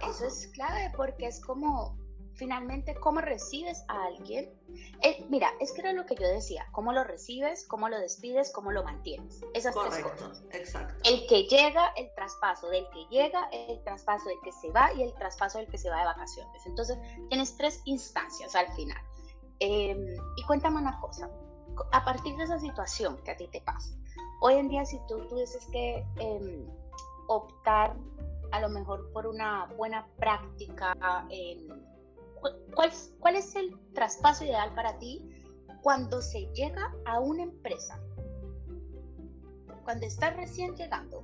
Eso 0.09 0.25
es 0.25 0.47
clave 0.47 0.91
porque 0.95 1.27
es 1.27 1.39
como 1.39 1.97
finalmente 2.37 2.95
cómo 2.95 3.19
recibes 3.19 3.83
a 3.87 4.05
alguien. 4.05 4.53
Eh, 5.01 5.25
mira, 5.29 5.49
es 5.59 5.73
que 5.73 5.81
era 5.81 5.91
lo 5.91 6.05
que 6.05 6.15
yo 6.15 6.27
decía, 6.27 6.67
cómo 6.71 6.93
lo 6.93 7.03
recibes, 7.03 7.65
cómo 7.67 7.89
lo 7.89 7.99
despides, 7.99 8.51
cómo 8.51 8.71
lo 8.71 8.83
mantienes. 8.83 9.41
Esas 9.53 9.75
tres 9.75 10.03
cosas. 10.03 10.43
Exacto. 10.51 10.93
El 11.03 11.25
que 11.27 11.43
llega, 11.43 11.87
el 11.97 12.13
traspaso 12.13 12.69
del 12.69 12.87
que 12.93 13.05
llega, 13.09 13.49
el 13.51 13.83
traspaso 13.83 14.29
del 14.29 14.37
que 14.43 14.51
se 14.51 14.71
va 14.71 14.93
y 14.93 15.01
el 15.01 15.13
traspaso 15.15 15.57
del 15.57 15.67
que 15.67 15.77
se 15.77 15.89
va 15.89 15.99
de 15.99 16.05
vacaciones. 16.05 16.65
Entonces, 16.65 16.97
tienes 17.29 17.57
tres 17.57 17.81
instancias 17.85 18.55
al 18.55 18.71
final. 18.73 19.01
Em, 19.59 20.15
y 20.35 20.43
cuéntame 20.45 20.77
una 20.77 20.99
cosa, 21.01 21.29
a 21.91 22.05
partir 22.05 22.35
de 22.37 22.43
esa 22.43 22.59
situación 22.59 23.17
que 23.23 23.31
a 23.31 23.37
ti 23.37 23.47
te 23.47 23.61
pasa, 23.61 23.89
hoy 24.41 24.55
en 24.55 24.69
día 24.69 24.85
si 24.85 24.99
tú, 25.07 25.27
tú 25.27 25.35
dices 25.37 25.65
que 25.71 26.05
em, 26.17 26.67
optar 27.27 27.95
a 28.51 28.61
lo 28.61 28.69
mejor 28.69 29.11
por 29.11 29.27
una 29.27 29.65
buena 29.77 30.07
práctica 30.17 30.95
en 31.29 31.67
¿Cuál, 32.75 32.91
¿Cuál 33.19 33.35
es 33.35 33.55
el 33.55 33.75
traspaso 33.93 34.45
ideal 34.45 34.73
para 34.75 34.97
ti 34.99 35.21
cuando 35.81 36.21
se 36.21 36.47
llega 36.53 36.93
a 37.05 37.19
una 37.19 37.43
empresa? 37.43 37.99
Cuando 39.83 40.05
estás 40.05 40.35
recién 40.35 40.75
llegando. 40.75 41.23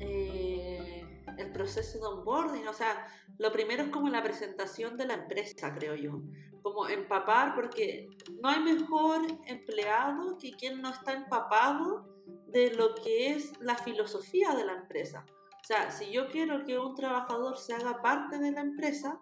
Eh, 0.00 1.22
el 1.38 1.52
proceso 1.52 1.98
de 1.98 2.06
onboarding, 2.06 2.68
o 2.68 2.72
sea, 2.72 3.06
lo 3.38 3.52
primero 3.52 3.84
es 3.84 3.88
como 3.90 4.08
la 4.08 4.22
presentación 4.22 4.96
de 4.96 5.06
la 5.06 5.14
empresa, 5.14 5.74
creo 5.74 5.94
yo. 5.94 6.20
Como 6.62 6.88
empapar, 6.88 7.54
porque 7.54 8.08
no 8.42 8.48
hay 8.48 8.60
mejor 8.60 9.22
empleado 9.46 10.36
que 10.38 10.52
quien 10.52 10.82
no 10.82 10.90
está 10.90 11.12
empapado 11.12 12.08
de 12.48 12.72
lo 12.72 12.94
que 12.96 13.30
es 13.30 13.52
la 13.60 13.76
filosofía 13.76 14.54
de 14.54 14.64
la 14.64 14.74
empresa. 14.74 15.24
O 15.66 15.68
sea, 15.68 15.90
si 15.90 16.12
yo 16.12 16.28
quiero 16.28 16.64
que 16.64 16.78
un 16.78 16.94
trabajador 16.94 17.58
se 17.58 17.74
haga 17.74 18.00
parte 18.00 18.38
de 18.38 18.52
la 18.52 18.60
empresa, 18.60 19.18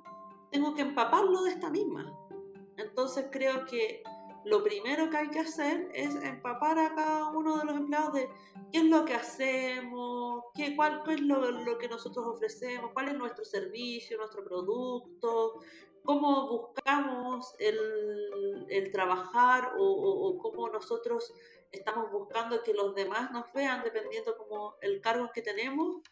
tengo 0.51 0.75
que 0.75 0.83
empaparlo 0.83 1.43
de 1.43 1.53
esta 1.53 1.71
misma. 1.71 2.15
Entonces 2.77 3.29
creo 3.33 3.65
que 3.65 4.03
lo 4.45 4.63
primero 4.63 5.09
que 5.09 5.17
hay 5.17 5.31
que 5.31 5.39
hacer 5.39 5.89
es 5.95 6.15
empapar 6.17 6.79
a 6.79 6.95
cada 6.95 7.31
uno 7.31 7.57
de 7.57 7.65
los 7.65 7.77
empleados 7.77 8.13
de 8.13 8.29
qué 8.71 8.81
es 8.81 8.85
lo 8.85 9.07
que 9.07 9.15
hacemos, 9.15 10.45
qué, 10.55 10.77
cuál, 10.77 11.03
es 11.09 11.23
lo, 11.23 11.79
que 11.79 11.89
nosotros 11.89 12.27
ofrecemos, 12.27 12.91
cuál 12.93 13.09
es 13.09 13.15
nuestro 13.15 13.47
servicio, 13.47 14.19
nuestro 14.19 14.45
producto, 14.45 15.63
cómo 16.05 16.47
buscamos 16.47 17.55
el, 17.59 18.67
el 18.69 18.93
trabajar 18.93 19.77
o, 19.79 19.83
o, 19.83 20.37
cómo 20.37 20.69
nosotros 20.69 21.33
estamos 21.73 22.13
buscando 22.13 22.63
que 22.63 22.75
los 22.75 22.95
demás 22.95 23.31
nos 23.31 23.51
vean 23.55 23.83
dependiendo 23.83 24.37
como 24.37 24.75
el 24.83 25.01
cargo 25.01 25.31
que 25.33 25.41
tenemos 25.41 26.03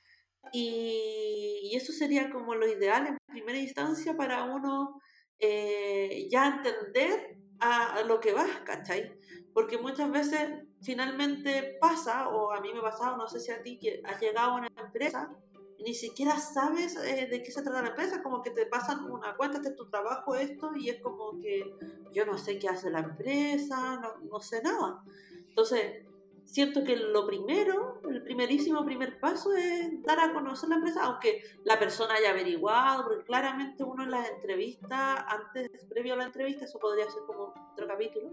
y, 0.53 1.71
eso 1.75 1.93
sería 1.93 2.31
como 2.31 2.55
lo 2.55 2.69
ideal 2.69 3.07
en 3.07 3.19
primera 3.27 3.59
instancia 3.59 4.15
para 4.15 4.45
uno 4.45 5.01
eh, 5.39 6.29
ya 6.31 6.47
entender 6.47 7.39
a, 7.61 8.03
lo 8.03 8.21
que 8.21 8.33
vas, 8.35 8.51
¿cachai? 8.65 9.19
Porque 9.55 9.79
muchas 9.79 10.11
veces 10.11 10.65
finalmente 10.83 11.79
pasa, 11.81 12.29
o 12.29 12.53
a 12.53 12.61
mí 12.61 12.73
me 12.73 12.81
ha 12.81 12.83
pasado, 12.83 13.17
no 13.17 13.27
sé 13.29 13.41
si 13.41 13.51
a 13.51 13.63
ti, 13.63 13.79
que 13.79 14.03
has 14.05 14.21
llegado 14.21 14.53
a 14.53 14.57
una 14.57 14.69
empresa 14.77 15.31
y 15.79 15.85
ni 15.85 15.95
siquiera 15.95 16.39
sabes 16.39 16.97
eh, 16.97 17.27
de 17.31 17.43
qué 17.43 17.51
se 17.51 17.63
trata 17.63 17.83
la 17.83 17.89
empresa, 17.89 18.23
como 18.23 18.43
que 18.43 18.51
te 18.51 18.67
pasan 18.67 19.11
una 19.11 19.35
cuenta, 19.37 19.59
este 19.59 19.71
es 19.71 19.77
tu 19.77 19.89
trabajo, 19.89 20.35
esto, 20.35 20.73
y 20.77 20.91
es 20.91 21.01
como 21.01 21.39
que 21.41 21.75
yo 22.13 22.27
no 22.27 22.37
sé 22.37 22.59
qué 22.59 22.69
hace 22.69 22.91
la 22.91 23.01
empresa, 23.01 23.99
no, 24.01 24.19
no 24.31 24.41
sé 24.41 24.63
nada. 24.63 25.03
Entonces, 25.49 26.05
siento 26.45 26.85
que 26.85 26.97
lo 26.97 27.27
primero, 27.27 28.01
el 28.09 28.23
primerísimo 28.23 28.85
primer 28.85 29.19
paso 29.21 29.53
es 29.55 30.03
dar 30.03 30.21
a 30.21 30.33
conocer 30.33 30.69
la 30.69 30.77
empresa, 30.77 31.05
aunque 31.05 31.43
la 31.65 31.79
persona 31.79 32.15
haya 32.15 32.31
averiguado, 32.31 33.05
porque 33.05 33.25
claramente 33.25 33.85
uno 33.85 34.05
en 34.05 34.11
las 34.11 34.29
entrevistas, 34.29 35.25
antes, 35.29 35.71
previo 35.89 36.15
a 36.15 36.17
la 36.17 36.25
entrevista, 36.25 36.65
eso 36.65 36.79
podría 36.79 37.11
ser 37.11 37.23
como 37.27 37.55
otro 37.73 37.87
capítulo, 37.87 38.31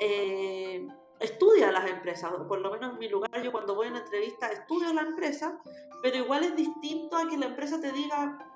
eh, 0.00 0.86
estudia 1.20 1.70
las 1.70 1.88
empresas, 1.88 2.32
por 2.48 2.60
lo 2.60 2.70
menos 2.70 2.92
en 2.94 2.98
mi 2.98 3.08
lugar, 3.08 3.42
yo 3.42 3.52
cuando 3.52 3.74
voy 3.74 3.86
a 3.86 3.90
una 3.90 4.00
entrevista 4.00 4.48
estudio 4.48 4.92
la 4.92 5.02
empresa, 5.02 5.60
pero 6.02 6.16
igual 6.16 6.44
es 6.44 6.56
distinto 6.56 7.16
a 7.16 7.28
que 7.28 7.36
la 7.36 7.46
empresa 7.46 7.80
te 7.80 7.92
diga, 7.92 8.51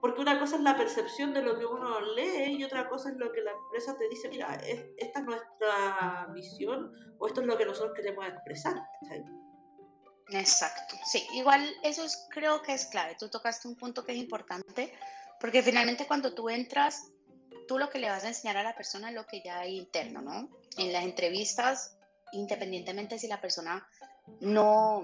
porque 0.00 0.20
una 0.20 0.38
cosa 0.38 0.56
es 0.56 0.62
la 0.62 0.76
percepción 0.76 1.34
de 1.34 1.42
lo 1.42 1.58
que 1.58 1.66
uno 1.66 2.00
lee 2.00 2.56
y 2.56 2.64
otra 2.64 2.88
cosa 2.88 3.10
es 3.10 3.16
lo 3.16 3.32
que 3.32 3.40
la 3.40 3.52
empresa 3.52 3.96
te 3.96 4.08
dice, 4.08 4.28
mira, 4.28 4.54
esta 4.96 5.20
es 5.20 5.24
nuestra 5.24 6.28
visión 6.32 6.92
o 7.18 7.26
esto 7.26 7.40
es 7.40 7.46
lo 7.46 7.58
que 7.58 7.66
nosotros 7.66 7.94
queremos 7.94 8.26
expresar. 8.26 8.76
Exacto, 10.30 10.94
sí, 11.04 11.26
igual 11.32 11.68
eso 11.82 12.04
es, 12.04 12.28
creo 12.30 12.62
que 12.62 12.74
es 12.74 12.86
clave. 12.86 13.16
Tú 13.18 13.28
tocaste 13.28 13.66
un 13.66 13.76
punto 13.76 14.04
que 14.04 14.12
es 14.12 14.18
importante 14.18 14.92
porque 15.40 15.62
finalmente 15.62 16.06
cuando 16.06 16.34
tú 16.34 16.48
entras, 16.48 17.10
tú 17.66 17.78
lo 17.78 17.88
que 17.90 17.98
le 17.98 18.10
vas 18.10 18.24
a 18.24 18.28
enseñar 18.28 18.56
a 18.56 18.62
la 18.62 18.74
persona 18.74 19.08
es 19.08 19.14
lo 19.14 19.26
que 19.26 19.42
ya 19.42 19.60
hay 19.60 19.78
interno, 19.78 20.20
¿no? 20.20 20.48
En 20.76 20.92
las 20.92 21.04
entrevistas, 21.04 21.96
independientemente 22.32 23.18
si 23.18 23.26
la 23.26 23.40
persona 23.40 23.86
no 24.40 25.02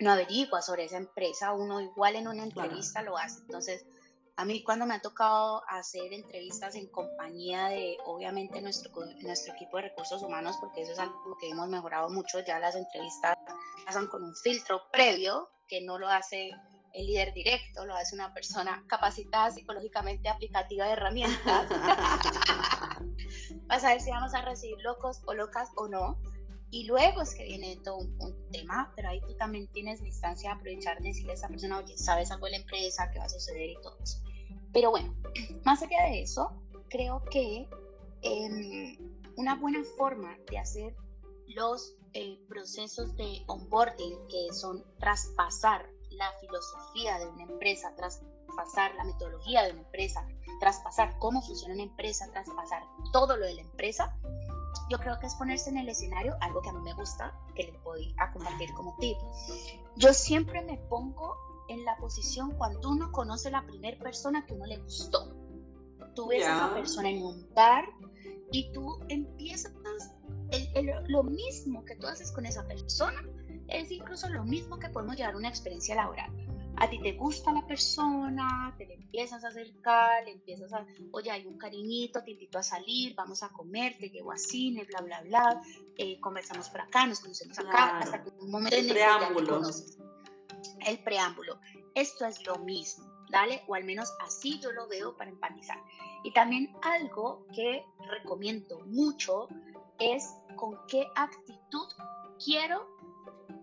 no 0.00 0.12
averigua 0.12 0.62
sobre 0.62 0.84
esa 0.84 0.96
empresa, 0.96 1.52
uno 1.52 1.80
igual 1.80 2.16
en 2.16 2.28
una 2.28 2.44
entrevista 2.44 3.02
lo 3.02 3.16
hace. 3.18 3.40
Entonces, 3.40 3.84
a 4.36 4.44
mí 4.44 4.62
cuando 4.62 4.86
me 4.86 4.94
ha 4.94 5.02
tocado 5.02 5.62
hacer 5.68 6.12
entrevistas 6.12 6.74
en 6.74 6.86
compañía 6.86 7.68
de, 7.68 7.98
obviamente, 8.06 8.62
nuestro, 8.62 8.90
nuestro 9.20 9.52
equipo 9.54 9.76
de 9.76 9.84
recursos 9.84 10.22
humanos, 10.22 10.56
porque 10.60 10.82
eso 10.82 10.92
es 10.92 10.98
algo 10.98 11.36
que 11.38 11.50
hemos 11.50 11.68
mejorado 11.68 12.08
mucho, 12.08 12.40
ya 12.40 12.58
las 12.58 12.74
entrevistas 12.74 13.36
pasan 13.84 14.06
con 14.06 14.22
un 14.22 14.34
filtro 14.34 14.82
previo, 14.90 15.50
que 15.68 15.82
no 15.82 15.98
lo 15.98 16.08
hace 16.08 16.52
el 16.94 17.06
líder 17.06 17.32
directo, 17.34 17.84
lo 17.84 17.94
hace 17.94 18.14
una 18.14 18.32
persona 18.32 18.82
capacitada 18.88 19.50
psicológicamente 19.50 20.28
aplicativa 20.28 20.86
de 20.86 20.92
herramientas. 20.92 21.68
Vas 23.66 23.84
a 23.84 23.90
ver 23.90 24.00
si 24.00 24.10
vamos 24.10 24.34
a 24.34 24.42
recibir 24.42 24.78
locos 24.80 25.20
o 25.26 25.34
locas 25.34 25.68
o 25.76 25.86
no. 25.86 26.18
Y 26.70 26.84
luego 26.84 27.20
es 27.22 27.34
que 27.34 27.44
viene 27.44 27.76
todo 27.82 27.98
un, 27.98 28.40
tema, 28.52 28.92
pero 28.96 29.08
ahí 29.08 29.20
tú 29.20 29.34
también 29.36 29.68
tienes 29.68 30.00
la 30.00 30.08
instancia 30.08 30.50
de 30.50 30.56
aprovechar 30.56 30.98
de 31.00 31.08
decirle 31.08 31.32
a 31.32 31.34
esa 31.34 31.48
persona, 31.48 31.78
oye, 31.78 31.96
sabes 31.96 32.30
algo 32.30 32.46
de 32.46 32.52
la 32.52 32.56
empresa, 32.58 33.10
qué 33.12 33.18
va 33.18 33.24
a 33.24 33.28
suceder 33.28 33.70
y 33.70 33.76
todo 33.82 33.96
eso. 34.02 34.18
Pero 34.72 34.90
bueno, 34.90 35.14
más 35.64 35.82
allá 35.82 36.04
de 36.04 36.22
eso, 36.22 36.52
creo 36.88 37.22
que 37.30 37.68
em, 38.22 38.96
una 39.36 39.54
buena 39.56 39.82
forma 39.96 40.36
de 40.50 40.58
hacer 40.58 40.94
los 41.46 41.96
eh, 42.12 42.38
procesos 42.48 43.16
de 43.16 43.42
onboarding, 43.46 44.26
que 44.28 44.52
son 44.52 44.84
traspasar 44.98 45.88
la 46.10 46.32
filosofía 46.40 47.18
de 47.18 47.28
una 47.28 47.44
empresa, 47.44 47.94
traspasar 47.96 48.94
la 48.96 49.04
metodología 49.04 49.62
de 49.62 49.72
una 49.72 49.82
empresa, 49.82 50.26
traspasar 50.60 51.16
cómo 51.18 51.40
funciona 51.40 51.74
una 51.74 51.84
empresa, 51.84 52.30
traspasar 52.32 52.82
todo 53.12 53.36
lo 53.36 53.46
de 53.46 53.54
la 53.54 53.62
empresa, 53.62 54.16
yo 54.88 54.98
creo 54.98 55.18
que 55.18 55.26
es 55.26 55.34
ponerse 55.34 55.70
en 55.70 55.78
el 55.78 55.88
escenario, 55.88 56.36
algo 56.40 56.60
que 56.62 56.68
a 56.68 56.72
mí 56.72 56.80
me 56.82 56.94
gusta, 56.94 57.34
que 57.54 57.64
les 57.64 57.82
voy 57.82 58.14
a 58.18 58.32
compartir 58.32 58.72
como 58.74 58.96
tip. 58.98 59.16
Yo 59.96 60.12
siempre 60.12 60.62
me 60.62 60.78
pongo 60.88 61.36
en 61.68 61.84
la 61.84 61.96
posición 61.96 62.52
cuando 62.52 62.90
uno 62.90 63.12
conoce 63.12 63.50
la 63.50 63.64
primera 63.66 63.98
persona 63.98 64.44
que 64.46 64.54
uno 64.54 64.66
le 64.66 64.78
gustó. 64.78 65.34
Tú 66.14 66.26
ves 66.26 66.44
a 66.46 66.56
esa 66.56 66.74
persona 66.74 67.10
en 67.10 67.22
un 67.22 67.48
bar 67.54 67.84
y 68.50 68.72
tú 68.72 68.98
empiezas 69.08 69.72
lo 71.06 71.22
mismo 71.22 71.84
que 71.84 71.96
tú 71.96 72.06
haces 72.06 72.32
con 72.32 72.44
esa 72.44 72.66
persona, 72.66 73.22
es 73.68 73.90
incluso 73.90 74.28
lo 74.28 74.44
mismo 74.44 74.78
que 74.78 74.88
podemos 74.88 75.16
llevar 75.16 75.36
una 75.36 75.48
experiencia 75.48 75.94
laboral. 75.94 76.30
A 76.76 76.88
ti 76.88 76.98
te 77.00 77.12
gusta 77.12 77.52
la 77.52 77.66
persona, 77.66 78.74
te 78.78 78.86
le 78.86 78.94
empiezas 78.94 79.44
a 79.44 79.48
acercar, 79.48 80.24
le 80.24 80.32
empiezas 80.32 80.72
a, 80.72 80.86
oye, 81.12 81.30
hay 81.30 81.46
un 81.46 81.58
cariñito, 81.58 82.22
te 82.22 82.30
invito 82.30 82.58
a 82.58 82.62
salir, 82.62 83.14
vamos 83.14 83.42
a 83.42 83.50
comer, 83.50 83.96
te 83.98 84.08
llevo 84.08 84.32
a 84.32 84.38
cine, 84.38 84.84
bla, 84.84 85.00
bla, 85.02 85.20
bla, 85.22 85.62
eh, 85.96 86.18
conversamos 86.20 86.70
por 86.70 86.80
acá, 86.80 87.06
nos 87.06 87.20
conocemos 87.20 87.58
acá, 87.58 87.98
hasta 87.98 88.22
que 88.22 88.30
un 88.40 88.50
momento 88.50 88.76
el 88.76 88.86
en 88.86 88.92
preámbulo. 88.92 89.60
El 90.86 90.98
preámbulo. 91.02 91.60
Esto 91.94 92.24
es 92.24 92.46
lo 92.46 92.56
mismo, 92.58 93.04
¿vale? 93.30 93.62
O 93.66 93.74
al 93.74 93.84
menos 93.84 94.12
así 94.20 94.58
yo 94.60 94.72
lo 94.72 94.88
veo 94.88 95.16
para 95.16 95.30
empatizar. 95.30 95.78
Y 96.24 96.32
también 96.32 96.74
algo 96.82 97.46
que 97.54 97.84
recomiendo 98.08 98.80
mucho 98.86 99.48
es 99.98 100.34
con 100.56 100.78
qué 100.86 101.06
actitud 101.14 101.88
quiero 102.42 102.88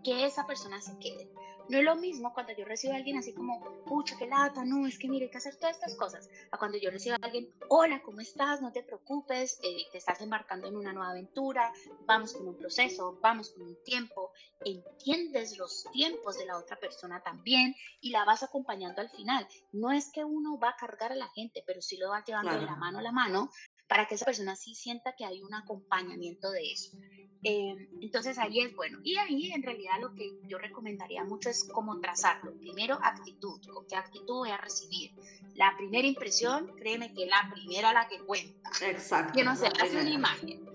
que 0.04 0.26
esa 0.26 0.46
persona 0.46 0.82
se 0.82 0.98
quede. 1.00 1.30
No 1.70 1.78
es 1.78 1.84
lo 1.84 1.96
mismo 1.96 2.34
cuando 2.34 2.54
yo 2.54 2.64
recibo 2.64 2.94
a 2.94 2.98
alguien 2.98 3.18
así 3.18 3.34
como, 3.34 3.60
pucha, 3.86 4.16
qué 4.18 4.26
lata, 4.26 4.64
no, 4.64 4.88
es 4.88 4.98
que 4.98 5.10
mire, 5.10 5.26
hay 5.26 5.32
que 5.32 5.38
hacer 5.38 5.58
todas 5.58 5.76
estas 5.76 5.96
cosas, 5.96 6.30
a 6.52 6.58
cuando 6.58 6.78
yo 6.78 6.90
recibo 6.90 7.16
a 7.16 7.26
alguien, 7.26 7.52
hola, 7.68 8.02
¿cómo 8.02 8.22
estás? 8.22 8.62
No 8.62 8.72
te 8.72 8.84
preocupes, 8.84 9.60
eh, 9.64 9.84
te 9.92 9.98
estás 9.98 10.22
embarcando 10.22 10.68
en 10.68 10.78
una 10.78 10.94
nueva 10.94 11.12
aventura, 11.12 11.74
vamos 12.06 12.34
con 12.34 12.48
un 12.48 12.58
proceso, 12.58 13.20
vamos 13.22 13.52
con 13.52 13.64
un 13.64 13.84
tiempo, 13.84 14.32
entiendes 14.64 15.58
los 15.58 15.86
tiempos 15.92 16.38
de 16.38 16.46
la 16.46 16.58
otra 16.58 16.80
persona 16.80 17.22
también 17.22 17.76
y 18.00 18.12
la 18.12 18.24
vas 18.24 18.44
acompañando 18.44 19.02
al 19.02 19.10
final. 19.10 19.48
No 19.74 19.92
es 19.92 20.10
que 20.12 20.24
uno 20.24 20.58
va 20.58 20.70
a 20.70 20.76
cargar 20.78 21.12
a 21.12 21.16
la 21.16 21.28
gente, 21.30 21.64
pero 21.66 21.82
sí 21.82 21.98
lo 21.98 22.10
va 22.10 22.24
llevando 22.24 22.54
de 22.54 22.66
la 22.66 22.76
mano 22.76 23.00
a 23.00 23.02
la 23.02 23.12
mano 23.12 23.50
para 23.88 24.08
que 24.08 24.16
esa 24.16 24.26
persona 24.26 24.56
sí 24.56 24.76
sienta 24.76 25.16
que 25.16 25.26
hay 25.26 25.42
un 25.42 25.54
acompañamiento 25.54 26.52
de 26.52 26.72
eso. 26.72 26.98
Eh, 27.44 27.90
entonces 28.02 28.38
ahí 28.38 28.62
es 28.62 28.76
bueno. 28.76 29.00
Y 29.04 29.18
ahí 29.18 29.52
en 29.52 29.64
realidad 29.64 29.94
lo 30.02 30.14
que 30.14 30.40
yo 30.44 30.58
recomendaría 30.58 31.24
mucho 31.24 31.50
es 31.50 31.64
cómo 31.64 32.00
trazarlo. 32.00 32.54
Primero, 32.58 33.00
actitud. 33.02 33.60
¿Con 33.72 33.86
qué 33.88 33.96
actitud 33.96 34.36
voy 34.36 34.50
a 34.50 34.58
recibir? 34.58 35.12
La 35.56 35.74
primera 35.78 36.08
impresión, 36.08 36.74
créeme 36.78 37.14
que 37.14 37.26
la 37.26 37.50
primera 37.52 37.94
la 37.94 38.08
que 38.08 38.20
cuenta. 38.20 38.70
Exacto. 38.82 39.34
Que 39.34 39.44
no 39.44 39.56
se 39.56 39.68
hace 39.68 40.00
una 40.00 40.10
imagen. 40.10 40.68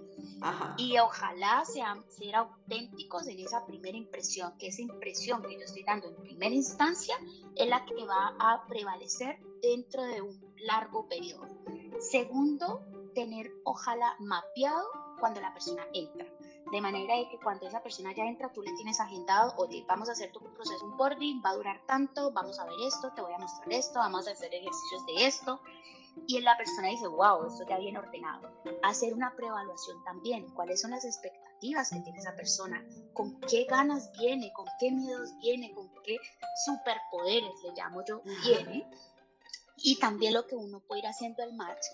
Y 0.77 0.99
ojalá 0.99 1.65
sean 1.65 2.05
ser 2.09 2.35
auténticos 2.35 3.29
en 3.29 3.39
esa 3.39 3.65
primera 3.65 3.97
impresión, 3.97 4.57
que 4.59 4.69
esa 4.69 4.83
impresión 4.83 5.43
que 5.43 5.55
yo 5.55 5.61
estoy 5.61 5.85
dando 5.85 6.09
en 6.09 6.17
primera 6.17 6.55
instancia 6.55 7.17
es 7.55 7.69
la 7.69 7.85
que 7.85 8.05
va 8.05 8.35
a 8.41 8.67
prevalecer 8.67 9.39
dentro 9.61 10.03
de 10.03 10.21
un 10.21 10.55
largo 10.57 11.09
periodo. 11.09 11.47
Segundo, 12.01 12.85
tener 13.15 13.53
ojalá 13.65 14.17
mapeado 14.19 14.85
cuando 15.21 15.41
la 15.41 15.53
persona 15.53 15.85
entra. 15.93 16.27
De 16.73 16.81
manera 16.81 17.17
de 17.17 17.29
que 17.29 17.39
cuando 17.39 17.69
esa 17.69 17.83
persona 17.83 18.15
ya 18.15 18.25
entra, 18.25 18.51
tú 18.51 18.63
le 18.63 18.73
tienes 18.73 18.99
agendado, 18.99 19.53
oye, 19.59 19.85
vamos 19.87 20.09
a 20.09 20.13
hacer 20.13 20.33
tu 20.33 20.41
proceso 20.41 20.87
onboarding, 20.87 21.43
va 21.45 21.51
a 21.51 21.55
durar 21.55 21.83
tanto, 21.87 22.33
vamos 22.33 22.59
a 22.59 22.65
ver 22.65 22.77
esto, 22.87 23.13
te 23.13 23.21
voy 23.21 23.35
a 23.35 23.39
mostrar 23.39 23.71
esto, 23.75 23.99
vamos 23.99 24.27
a 24.27 24.31
hacer 24.31 24.55
ejercicios 24.55 25.05
de 25.05 25.27
esto. 25.27 25.61
Y 26.27 26.41
la 26.41 26.57
persona 26.57 26.89
dice, 26.89 27.07
wow, 27.09 27.47
esto 27.47 27.67
ya 27.69 27.77
viene 27.77 27.99
ordenado. 27.99 28.51
Hacer 28.83 29.13
una 29.13 29.37
preevaluación 29.37 30.03
también, 30.05 30.49
cuáles 30.55 30.81
son 30.81 30.93
las 30.93 31.05
expectativas 31.05 31.91
que 31.91 32.01
tiene 32.01 32.19
esa 32.19 32.35
persona, 32.37 32.83
con 33.13 33.39
qué 33.41 33.65
ganas 33.65 34.11
viene, 34.19 34.51
con 34.55 34.65
qué 34.81 34.91
miedos 34.93 35.37
viene, 35.43 35.75
con 35.75 35.93
qué 36.03 36.17
superpoderes, 36.65 37.53
le 37.65 37.73
llamo 37.77 38.03
yo, 38.07 38.23
viene 38.47 38.89
y 39.83 39.99
también 39.99 40.35
lo 40.35 40.47
que 40.47 40.55
uno 40.55 40.81
puede 40.81 41.01
ir 41.01 41.07
haciendo 41.07 41.43
el 41.43 41.55
match 41.55 41.87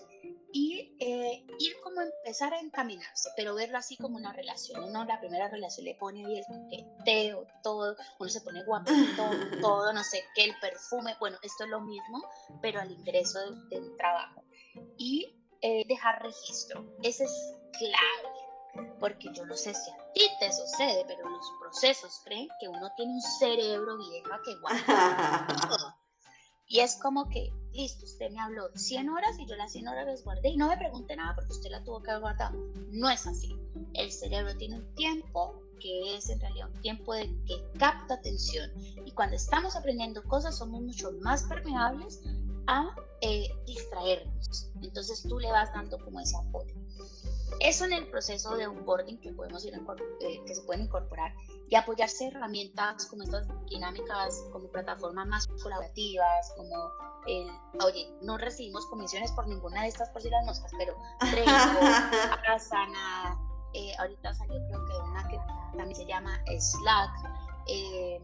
y 0.51 0.95
eh, 0.99 1.45
ir 1.59 1.79
como 1.81 2.01
empezar 2.01 2.53
a 2.53 2.59
encaminarse, 2.59 3.29
pero 3.35 3.55
verlo 3.55 3.77
así 3.77 3.97
como 3.97 4.17
una 4.17 4.33
relación. 4.33 4.83
Uno 4.83 5.05
la 5.05 5.19
primera 5.19 5.47
relación 5.47 5.85
le 5.85 5.95
pone 5.95 6.25
ahí 6.25 6.39
el 6.39 6.45
coqueteo, 6.45 7.47
todo, 7.63 7.95
uno 8.19 8.29
se 8.29 8.41
pone 8.41 8.63
guapito, 8.63 9.23
todo, 9.61 9.91
no 9.93 10.03
sé 10.03 10.23
qué, 10.35 10.45
el 10.45 10.59
perfume, 10.59 11.15
bueno, 11.19 11.37
esto 11.41 11.63
es 11.63 11.69
lo 11.69 11.81
mismo, 11.81 12.23
pero 12.61 12.79
al 12.79 12.91
ingreso 12.91 13.39
del 13.69 13.95
trabajo. 13.97 14.43
Y 14.97 15.35
eh, 15.61 15.85
dejar 15.87 16.21
registro, 16.21 16.95
ese 17.03 17.25
es 17.25 17.53
clave, 17.77 18.89
porque 18.99 19.29
yo 19.33 19.45
no 19.45 19.55
sé 19.55 19.73
si 19.73 19.89
a 19.89 20.11
ti 20.13 20.21
te 20.39 20.51
sucede, 20.51 21.05
pero 21.07 21.27
los 21.27 21.51
procesos 21.59 22.21
creen 22.23 22.47
que 22.59 22.67
uno 22.67 22.91
tiene 22.95 23.13
un 23.13 23.21
cerebro 23.21 23.97
viejo 23.97 24.29
que 24.43 24.55
guarda 24.59 25.47
todo. 25.69 25.98
Y 26.71 26.81
es 26.81 26.97
como 26.97 27.27
que, 27.29 27.51
listo, 27.73 28.05
usted 28.05 28.29
me 28.29 28.39
habló 28.39 28.69
100 28.75 29.09
horas 29.09 29.39
y 29.39 29.47
yo 29.47 29.55
las 29.55 29.71
100 29.71 29.87
horas 29.87 30.05
las 30.05 30.23
guardé 30.23 30.49
y 30.49 30.57
no 30.57 30.67
me 30.67 30.77
pregunte 30.77 31.15
nada 31.15 31.33
porque 31.33 31.51
usted 31.51 31.71
la 31.71 31.83
tuvo 31.83 32.03
que 32.03 32.11
haber 32.11 32.21
guardado. 32.21 32.59
No 32.91 33.09
es 33.09 33.25
así. 33.25 33.57
El 33.95 34.11
cerebro 34.11 34.55
tiene 34.55 34.75
un 34.75 34.93
tiempo 34.93 35.63
que 35.79 36.15
es 36.15 36.29
en 36.29 36.39
realidad 36.39 36.69
un 36.71 36.81
tiempo 36.81 37.15
de 37.15 37.23
que 37.47 37.55
capta 37.79 38.13
atención. 38.13 38.69
Y 39.03 39.11
cuando 39.13 39.35
estamos 39.35 39.75
aprendiendo 39.75 40.23
cosas 40.25 40.59
somos 40.59 40.79
mucho 40.83 41.11
más 41.23 41.43
permeables 41.45 42.21
a 42.67 42.95
eh, 43.21 43.49
distraernos. 43.65 44.69
Entonces 44.83 45.23
tú 45.23 45.39
le 45.39 45.51
vas 45.51 45.73
dando 45.73 45.97
como 45.97 46.19
ese 46.19 46.37
apoyo. 46.37 46.75
Eso 47.59 47.85
en 47.85 47.93
el 47.93 48.07
proceso 48.07 48.55
de 48.55 48.67
onboarding 48.67 49.19
que, 49.19 49.33
podemos 49.33 49.65
ir 49.65 49.73
eh, 49.73 50.41
que 50.45 50.55
se 50.55 50.61
pueden 50.63 50.83
incorporar 50.83 51.33
y 51.67 51.75
apoyarse 51.75 52.27
herramientas 52.27 53.05
como 53.07 53.23
estas 53.23 53.47
dinámicas, 53.69 54.45
como 54.51 54.69
plataformas 54.69 55.27
más 55.27 55.47
colaborativas, 55.61 56.53
como 56.55 56.91
el, 57.27 57.49
oye, 57.83 58.09
no 58.21 58.37
recibimos 58.37 58.85
comisiones 58.87 59.31
por 59.33 59.47
ninguna 59.47 59.83
de 59.83 59.89
estas 59.89 60.09
por 60.09 60.21
si 60.21 60.29
las 60.29 60.45
moscas, 60.45 60.71
pero 60.77 60.95
Trello, 61.19 61.51
Asana, 62.47 63.37
eh, 63.73 63.91
ahorita 63.99 64.33
salió 64.33 64.55
creo 64.67 64.85
que 64.85 65.09
una 65.09 65.27
que 65.27 65.37
también 65.77 65.95
se 65.95 66.05
llama 66.05 66.41
Slack, 66.57 67.11
eh, 67.67 68.21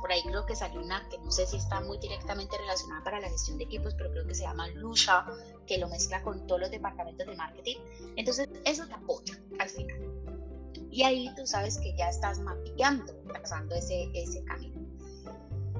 por 0.00 0.10
ahí 0.12 0.22
creo 0.22 0.46
que 0.46 0.56
salió 0.56 0.80
una 0.80 1.06
que 1.08 1.18
no 1.18 1.30
sé 1.30 1.46
si 1.46 1.56
está 1.56 1.80
muy 1.80 1.98
directamente 1.98 2.56
relacionada 2.58 3.04
para 3.04 3.20
la 3.20 3.28
gestión 3.28 3.58
de 3.58 3.64
equipos, 3.64 3.94
pero 3.94 4.10
creo 4.10 4.26
que 4.26 4.34
se 4.34 4.42
llama 4.42 4.68
Lusha, 4.68 5.26
que 5.66 5.78
lo 5.78 5.88
mezcla 5.88 6.22
con 6.22 6.46
todos 6.46 6.62
los 6.62 6.70
departamentos 6.70 7.26
de 7.26 7.36
marketing. 7.36 7.76
Entonces, 8.16 8.48
eso 8.64 8.86
te 8.86 8.94
apoya 8.94 9.38
al 9.58 9.68
final. 9.68 10.00
Y 10.90 11.02
ahí 11.02 11.32
tú 11.36 11.46
sabes 11.46 11.78
que 11.78 11.94
ya 11.96 12.08
estás 12.08 12.38
mapeando, 12.40 13.14
trazando 13.28 13.74
ese, 13.74 14.10
ese 14.14 14.42
camino. 14.44 14.80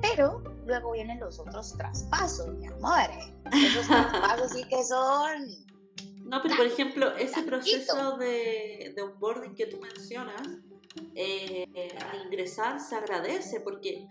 Pero 0.00 0.42
luego 0.66 0.92
vienen 0.92 1.20
los 1.20 1.38
otros 1.38 1.76
traspasos, 1.76 2.48
mi 2.54 2.66
amor. 2.66 3.10
Esos 3.52 3.86
traspasos 3.86 4.52
sí 4.52 4.64
que 4.64 4.84
son... 4.84 5.70
No, 6.24 6.40
pero 6.42 6.56
por 6.56 6.66
ejemplo, 6.66 7.16
ese 7.16 7.42
proceso 7.42 8.16
de, 8.16 8.92
de 8.94 9.02
onboarding 9.02 9.54
que 9.54 9.66
tú 9.66 9.78
mencionas, 9.80 10.42
eh, 11.14 11.66
al 12.10 12.24
ingresar 12.24 12.80
se 12.80 12.96
agradece 12.96 13.60
porque 13.60 14.08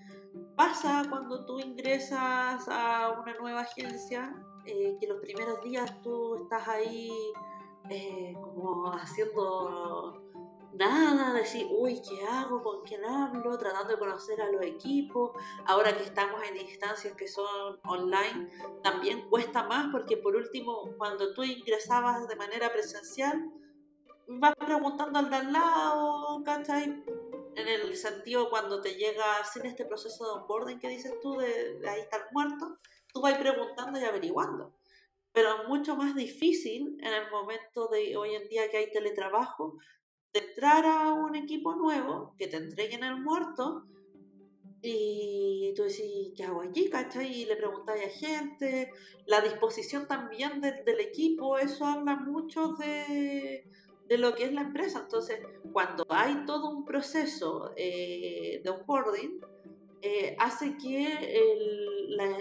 pasa 0.55 1.03
cuando 1.09 1.45
tú 1.45 1.59
ingresas 1.59 2.67
a 2.69 3.19
una 3.21 3.33
nueva 3.35 3.61
agencia 3.61 4.35
eh, 4.65 4.97
que 4.99 5.07
los 5.07 5.19
primeros 5.19 5.61
días 5.63 6.01
tú 6.01 6.35
estás 6.43 6.67
ahí 6.67 7.11
eh, 7.89 8.33
como 8.41 8.91
haciendo 8.93 10.21
nada, 10.73 11.33
decir, 11.33 11.67
uy, 11.71 12.01
¿qué 12.07 12.23
hago? 12.25 12.61
¿Con 12.61 12.83
quién 12.83 13.03
hablo? 13.03 13.57
Tratando 13.57 13.93
de 13.93 13.99
conocer 13.99 14.41
a 14.41 14.51
los 14.51 14.61
equipos. 14.63 15.31
Ahora 15.65 15.95
que 15.97 16.03
estamos 16.03 16.41
en 16.43 16.57
instancias 16.57 17.15
que 17.15 17.27
son 17.27 17.79
online, 17.83 18.49
también 18.83 19.27
cuesta 19.29 19.63
más 19.63 19.87
porque 19.91 20.17
por 20.17 20.35
último, 20.35 20.93
cuando 20.97 21.33
tú 21.33 21.43
ingresabas 21.43 22.27
de 22.27 22.35
manera 22.35 22.71
presencial, 22.71 23.51
vas 24.29 24.53
preguntando 24.55 25.19
al 25.19 25.29
de 25.29 25.35
al 25.35 25.51
lado, 25.51 26.43
¿cachai? 26.43 27.03
en 27.59 27.67
el 27.67 27.95
sentido 27.95 28.49
cuando 28.49 28.81
te 28.81 28.95
llega 28.95 29.43
sin 29.43 29.65
este 29.65 29.85
proceso 29.85 30.25
de 30.25 30.41
onboarding 30.41 30.79
que 30.79 30.89
dices 30.89 31.13
tú, 31.21 31.37
de, 31.37 31.79
ahí 31.87 32.01
estar 32.01 32.27
muerto, 32.31 32.77
tú 33.11 33.21
vas 33.21 33.37
preguntando 33.37 33.99
y 33.99 34.03
averiguando. 34.03 34.75
Pero 35.31 35.61
es 35.61 35.67
mucho 35.67 35.95
más 35.95 36.15
difícil 36.15 36.97
en 37.01 37.13
el 37.13 37.29
momento 37.31 37.87
de 37.87 38.15
hoy 38.17 38.35
en 38.35 38.47
día 38.47 38.69
que 38.69 38.77
hay 38.77 38.91
teletrabajo, 38.91 39.77
de 40.33 40.39
entrar 40.39 40.85
a 40.85 41.13
un 41.13 41.35
equipo 41.35 41.75
nuevo, 41.75 42.35
que 42.37 42.47
te 42.47 42.57
entreguen 42.57 43.03
el 43.03 43.21
muerto, 43.21 43.85
y 44.81 45.73
tú 45.75 45.83
decís, 45.83 46.31
¿qué 46.37 46.43
hago 46.43 46.61
allí? 46.61 46.89
¿cachai? 46.89 47.41
Y 47.41 47.45
le 47.45 47.57
preguntáis 47.57 48.05
a 48.05 48.09
gente, 48.09 48.91
la 49.25 49.41
disposición 49.41 50.07
también 50.07 50.61
del 50.61 50.99
equipo, 50.99 51.57
eso 51.57 51.85
habla 51.85 52.15
mucho 52.15 52.75
de, 52.75 53.69
de 54.09 54.17
lo 54.17 54.33
que 54.35 54.45
es 54.45 54.51
la 54.51 54.61
empresa. 54.61 54.99
Entonces, 54.99 55.39
cuando 55.71 56.05
hay 56.09 56.43
todo 56.45 56.69
un 56.69 56.83
proceso 56.83 57.71
eh, 57.77 58.59
de 58.63 58.69
onboarding, 58.69 59.39
eh, 60.01 60.35
hace 60.39 60.77
que 60.77 61.45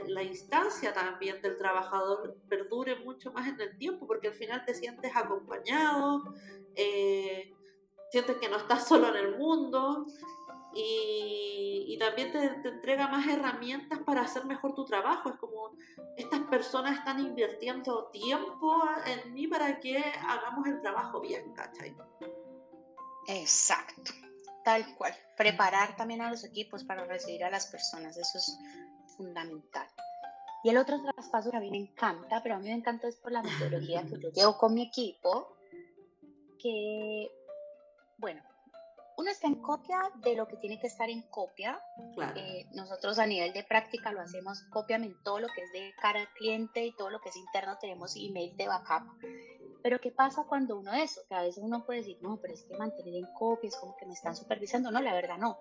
la, 0.06 0.22
instancia 0.22 0.92
también 0.92 1.42
del 1.42 1.56
trabajador 1.56 2.36
perdure 2.48 2.96
mucho 3.00 3.32
más 3.32 3.46
en 3.48 3.60
el 3.60 3.76
tiempo, 3.76 4.06
porque 4.06 4.28
al 4.28 4.34
final 4.34 4.64
te 4.64 4.74
sientes 4.74 5.14
acompañado, 5.14 6.22
eh, 6.74 7.52
sientes 8.10 8.36
que 8.38 8.48
no 8.48 8.56
estás 8.56 8.88
solo 8.88 9.08
en 9.08 9.16
el 9.16 9.36
mundo 9.36 10.06
y, 10.74 11.96
también 11.98 12.30
te, 12.30 12.48
te, 12.60 12.68
entrega 12.68 13.08
más 13.08 13.26
herramientas 13.26 13.98
para 14.06 14.20
hacer 14.20 14.44
mejor 14.44 14.74
tu 14.74 14.84
trabajo. 14.84 15.30
Es 15.30 15.36
como 15.36 15.72
estas 16.16 16.40
personas 16.42 16.98
están 16.98 17.18
invirtiendo 17.18 18.06
tiempo 18.12 18.80
en 19.06 19.34
mí 19.34 19.46
para 19.48 19.80
que 19.80 19.98
hagamos 19.98 20.66
el 20.66 20.80
trabajo 20.80 21.20
bien, 21.20 21.52
¿cachai? 21.54 21.96
Exacto, 23.26 24.12
tal 24.64 24.96
cual. 24.96 25.14
Preparar 25.36 25.96
también 25.96 26.22
a 26.22 26.30
los 26.30 26.44
equipos 26.44 26.84
para 26.84 27.04
recibir 27.04 27.44
a 27.44 27.50
las 27.50 27.66
personas, 27.66 28.16
eso 28.16 28.38
es 28.38 28.58
fundamental. 29.16 29.86
Y 30.64 30.70
el 30.70 30.78
otro 30.78 31.00
traspaso 31.00 31.50
que 31.50 31.56
a 31.56 31.60
mí 31.60 31.70
me 31.70 31.78
encanta, 31.78 32.42
pero 32.42 32.56
a 32.56 32.58
mí 32.58 32.68
me 32.68 32.74
encanta 32.74 33.06
es 33.06 33.16
por 33.16 33.32
la 33.32 33.42
metodología 33.42 34.02
que 34.02 34.18
yo 34.18 34.30
llevo 34.30 34.58
con 34.58 34.74
mi 34.74 34.82
equipo, 34.82 35.56
que, 36.58 37.30
bueno, 38.16 38.42
uno 39.18 39.30
está 39.32 39.48
en 39.48 39.56
copia 39.56 39.98
de 40.22 40.36
lo 40.36 40.46
que 40.46 40.56
tiene 40.58 40.78
que 40.78 40.86
estar 40.86 41.10
en 41.10 41.22
copia. 41.22 41.80
Claro. 42.14 42.38
Eh, 42.38 42.66
nosotros 42.72 43.18
a 43.18 43.26
nivel 43.26 43.52
de 43.52 43.64
práctica 43.64 44.12
lo 44.12 44.20
hacemos 44.20 44.62
copiame 44.70 45.06
en 45.06 45.22
todo 45.24 45.40
lo 45.40 45.48
que 45.48 45.60
es 45.62 45.72
de 45.72 45.92
cara 46.00 46.20
al 46.20 46.28
cliente 46.34 46.84
y 46.86 46.94
todo 46.94 47.10
lo 47.10 47.20
que 47.20 47.28
es 47.30 47.36
interno 47.36 47.76
tenemos 47.78 48.14
email 48.16 48.56
de 48.56 48.68
backup. 48.68 49.10
Pero 49.82 50.00
¿qué 50.00 50.12
pasa 50.12 50.44
cuando 50.48 50.78
uno 50.78 50.92
eso? 50.92 51.20
Que 51.28 51.34
a 51.34 51.42
veces 51.42 51.62
uno 51.64 51.84
puede 51.84 52.00
decir, 52.00 52.18
no, 52.20 52.38
pero 52.40 52.54
es 52.54 52.62
que 52.62 52.76
mantener 52.76 53.14
en 53.14 53.26
copia 53.34 53.68
es 53.68 53.76
como 53.76 53.96
que 53.96 54.06
me 54.06 54.12
están 54.12 54.36
supervisando. 54.36 54.90
No, 54.92 55.00
la 55.00 55.12
verdad 55.14 55.36
no. 55.38 55.58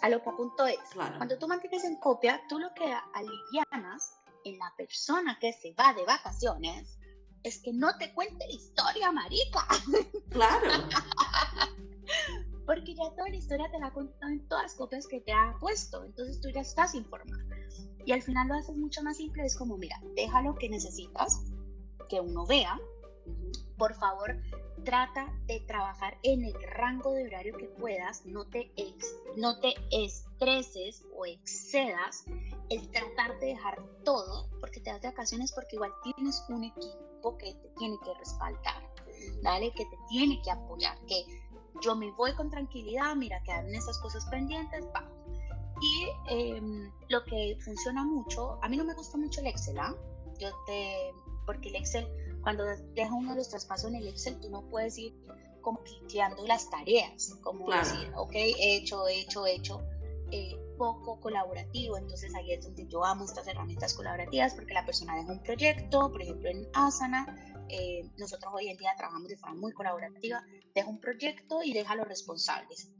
A 0.00 0.08
lo 0.08 0.22
que 0.22 0.30
apunto 0.30 0.66
es, 0.66 0.78
Claro. 0.92 1.16
cuando 1.18 1.38
tú 1.38 1.48
mantienes 1.48 1.84
en 1.84 1.96
copia, 1.96 2.40
tú 2.48 2.58
lo 2.58 2.72
que 2.72 2.84
alivianas 3.12 4.18
en 4.44 4.58
la 4.58 4.72
persona 4.78 5.38
que 5.38 5.52
se 5.52 5.74
va 5.74 5.92
de 5.92 6.04
vacaciones 6.04 6.98
es 7.42 7.60
que 7.60 7.72
no 7.72 7.96
te 7.98 8.14
cuente 8.14 8.46
la 8.46 8.52
historia, 8.52 9.12
marica. 9.12 9.66
Claro. 10.30 10.70
porque 12.66 12.94
ya 12.94 13.10
toda 13.16 13.28
la 13.28 13.36
historia 13.36 13.70
te 13.70 13.78
la 13.78 13.88
ha 13.88 13.92
contado 13.92 14.32
en 14.32 14.46
todas 14.48 14.64
las 14.64 14.74
copias 14.74 15.06
que 15.06 15.20
te 15.20 15.32
ha 15.32 15.56
puesto, 15.60 16.04
entonces 16.04 16.40
tú 16.40 16.48
ya 16.50 16.60
estás 16.60 16.94
informado. 16.94 17.42
Y 18.04 18.12
al 18.12 18.22
final 18.22 18.48
lo 18.48 18.54
haces 18.54 18.76
mucho 18.76 19.02
más 19.02 19.16
simple, 19.16 19.44
es 19.44 19.56
como, 19.56 19.76
mira, 19.76 19.96
deja 20.14 20.42
lo 20.42 20.54
que 20.54 20.68
necesitas, 20.68 21.44
que 22.08 22.20
uno 22.20 22.46
vea, 22.46 22.78
por 23.78 23.94
favor, 23.94 24.36
trata 24.84 25.32
de 25.46 25.60
trabajar 25.60 26.18
en 26.22 26.44
el 26.44 26.54
rango 26.62 27.12
de 27.12 27.26
horario 27.26 27.56
que 27.56 27.66
puedas, 27.66 28.24
no 28.26 28.46
te, 28.46 28.72
ex, 28.76 29.16
no 29.36 29.58
te 29.60 29.74
estreses 29.90 31.04
o 31.16 31.26
excedas 31.26 32.24
el 32.68 32.90
tratar 32.90 33.38
de 33.38 33.46
dejar 33.46 33.82
todo, 34.04 34.48
porque 34.60 34.80
te 34.80 34.90
das 34.90 35.02
de 35.02 35.08
vacaciones, 35.08 35.52
porque 35.52 35.76
igual 35.76 35.92
tienes 36.02 36.44
un 36.48 36.64
equipo 36.64 37.36
que 37.38 37.54
te 37.54 37.68
tiene 37.78 37.96
que 38.04 38.14
respaldar, 38.14 38.82
¿vale? 39.42 39.72
Que 39.72 39.84
te 39.84 39.96
tiene 40.08 40.40
que 40.42 40.50
apoyar, 40.50 40.98
que 41.06 41.24
yo 41.80 41.96
me 41.96 42.10
voy 42.12 42.34
con 42.34 42.50
tranquilidad, 42.50 43.14
mira, 43.16 43.42
quedan 43.42 43.74
esas 43.74 43.98
cosas 43.98 44.24
pendientes, 44.26 44.84
va. 44.94 45.08
Y 45.80 46.08
eh, 46.28 46.90
lo 47.08 47.24
que 47.24 47.58
funciona 47.64 48.04
mucho, 48.04 48.58
a 48.62 48.68
mí 48.68 48.76
no 48.76 48.84
me 48.84 48.94
gusta 48.94 49.18
mucho 49.18 49.40
el 49.40 49.48
Excel, 49.48 49.78
¿ah? 49.78 49.94
Yo 50.38 50.50
te, 50.66 51.12
porque 51.46 51.70
el 51.70 51.76
Excel, 51.76 52.06
cuando 52.42 52.64
deja 52.94 53.12
uno 53.12 53.30
de 53.30 53.36
los 53.36 53.48
traspasos 53.48 53.90
en 53.90 53.96
el 53.96 54.08
Excel, 54.08 54.38
tú 54.40 54.50
no 54.50 54.62
puedes 54.62 54.96
ir 54.98 55.14
como 55.60 55.80
las 56.46 56.70
tareas, 56.70 57.36
como 57.42 57.66
Claro. 57.66 57.88
decir, 57.88 58.12
ok, 58.16 58.32
hecho, 58.34 59.06
hecho, 59.08 59.46
hecho, 59.46 59.80
eh, 60.30 60.56
poco 60.78 61.20
colaborativo, 61.20 61.96
entonces 61.96 62.34
ahí 62.34 62.52
es 62.52 62.64
donde 62.64 62.86
yo 62.88 63.04
amo 63.04 63.24
estas 63.24 63.46
herramientas 63.46 63.94
colaborativas 63.94 64.54
porque 64.54 64.74
la 64.74 64.84
persona 64.84 65.14
deja 65.14 65.30
un 65.30 65.42
proyecto, 65.42 66.10
por 66.10 66.22
ejemplo 66.22 66.48
en 66.48 66.66
Asana, 66.72 67.51
eh, 67.72 68.08
nosotros 68.18 68.52
hoy 68.54 68.68
en 68.68 68.76
día 68.76 68.90
trabajamos 68.96 69.28
de 69.28 69.36
forma 69.36 69.56
muy 69.56 69.72
colaborativa, 69.72 70.44
deja 70.74 70.88
un 70.88 71.00
proyecto 71.00 71.62
y 71.62 71.72
deja 71.72 71.94
a 71.94 71.96
los 71.96 72.06
responsables. 72.06 72.90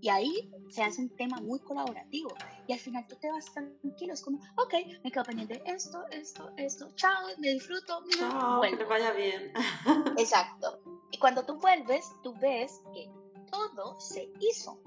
Y 0.00 0.08
ahí 0.08 0.50
se 0.70 0.82
hace 0.82 1.02
un 1.02 1.14
tema 1.16 1.38
muy 1.40 1.60
colaborativo. 1.60 2.34
Y 2.66 2.72
al 2.72 2.78
final 2.78 3.06
tú 3.08 3.16
te 3.16 3.30
vas 3.30 3.44
tranquilo, 3.52 4.14
es 4.14 4.22
como, 4.22 4.38
ok, 4.56 4.74
me 5.04 5.10
quedo 5.10 5.24
pendiente 5.24 5.54
de 5.58 5.62
esto, 5.72 6.04
esto, 6.10 6.50
esto, 6.56 6.90
chao, 6.94 7.26
me 7.38 7.50
disfruto, 7.50 8.02
Chao, 8.16 8.60
que 8.62 8.76
te 8.76 8.84
vaya 8.84 9.12
bien. 9.12 9.52
Exacto. 10.16 10.80
Y 11.10 11.18
cuando 11.18 11.44
tú 11.44 11.58
vuelves, 11.58 12.06
tú 12.22 12.34
ves 12.40 12.80
que 12.94 13.10
todo 13.50 13.98
se 13.98 14.30
hizo. 14.40 14.80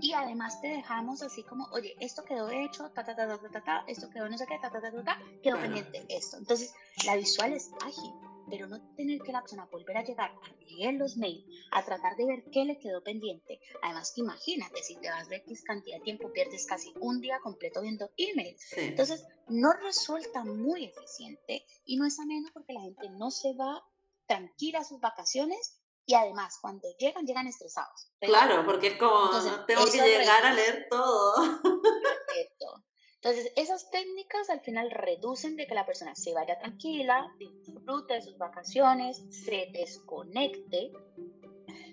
Y 0.00 0.12
además 0.14 0.60
te 0.60 0.68
dejamos 0.68 1.22
así 1.22 1.44
como, 1.44 1.64
oye, 1.72 1.94
esto 2.00 2.24
quedó 2.24 2.50
hecho, 2.50 2.90
ta, 2.90 3.04
ta, 3.04 3.14
ta, 3.14 3.26
ta, 3.26 3.48
ta, 3.50 3.60
ta, 3.62 3.84
esto 3.86 4.08
quedó 4.10 4.28
no 4.28 4.36
sé 4.36 4.46
qué, 4.46 4.58
ta, 4.60 4.70
ta, 4.70 4.80
ta, 4.80 4.90
ta, 4.90 5.04
ta, 5.04 5.18
quedó 5.42 5.56
Claro. 5.56 5.60
pendiente 5.60 6.04
esto. 6.08 6.38
Entonces, 6.38 6.74
la 7.06 7.16
visual 7.16 7.52
es 7.52 7.70
ágil, 7.84 8.12
pero 8.52 8.66
no 8.68 8.78
tener 8.96 9.18
que 9.22 9.32
la 9.32 9.40
persona 9.40 9.66
volver 9.72 9.96
a 9.96 10.04
llegar 10.04 10.30
a 10.30 10.64
leer 10.70 10.92
los 10.92 11.16
mails, 11.16 11.42
a 11.70 11.82
tratar 11.82 12.16
de 12.16 12.26
ver 12.26 12.44
qué 12.52 12.66
le 12.66 12.78
quedó 12.78 13.02
pendiente. 13.02 13.58
Además, 13.80 14.12
que 14.14 14.20
imagínate, 14.20 14.82
si 14.82 14.94
te 14.96 15.08
vas 15.08 15.26
de 15.30 15.36
X 15.36 15.64
cantidad 15.64 15.96
de 15.96 16.04
tiempo, 16.04 16.30
pierdes 16.34 16.66
casi 16.66 16.92
un 17.00 17.22
día 17.22 17.40
completo 17.42 17.80
viendo 17.80 18.10
emails. 18.18 18.60
Sí. 18.60 18.80
Entonces, 18.80 19.26
no 19.48 19.72
resulta 19.72 20.44
muy 20.44 20.84
eficiente 20.84 21.64
y 21.86 21.96
no 21.96 22.04
es 22.04 22.20
ameno 22.20 22.50
porque 22.52 22.74
la 22.74 22.82
gente 22.82 23.08
no 23.08 23.30
se 23.30 23.54
va 23.54 23.82
tranquila 24.26 24.80
a 24.80 24.84
sus 24.84 25.00
vacaciones 25.00 25.80
y 26.04 26.12
además 26.12 26.58
cuando 26.60 26.88
llegan, 26.98 27.24
llegan 27.24 27.46
estresados. 27.46 28.12
Pero 28.20 28.34
Claro, 28.34 28.66
porque 28.66 28.88
es 28.88 28.98
como, 28.98 29.28
Entonces, 29.28 29.52
tengo 29.66 29.86
que 29.86 29.96
llegar 29.96 30.44
a 30.44 30.52
leer 30.52 30.88
todo. 30.90 31.36
perfecto. 31.62 32.84
Entonces, 33.24 33.52
esas 33.54 33.88
técnicas 33.90 34.50
al 34.50 34.60
final 34.62 34.90
reducen 34.90 35.54
de 35.54 35.68
que 35.68 35.76
la 35.76 35.86
persona 35.86 36.12
se 36.16 36.34
vaya 36.34 36.58
tranquila, 36.58 37.32
disfrute 37.38 38.14
de 38.14 38.22
sus 38.22 38.36
vacaciones, 38.36 39.22
se 39.30 39.68
desconecte. 39.72 40.90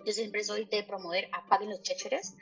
Yo 0.05 0.11
siempre 0.11 0.43
soy 0.43 0.65
de 0.65 0.83
promover 0.83 1.29
apaguen 1.31 1.69
los 1.69 1.83
chécheres. 1.83 2.35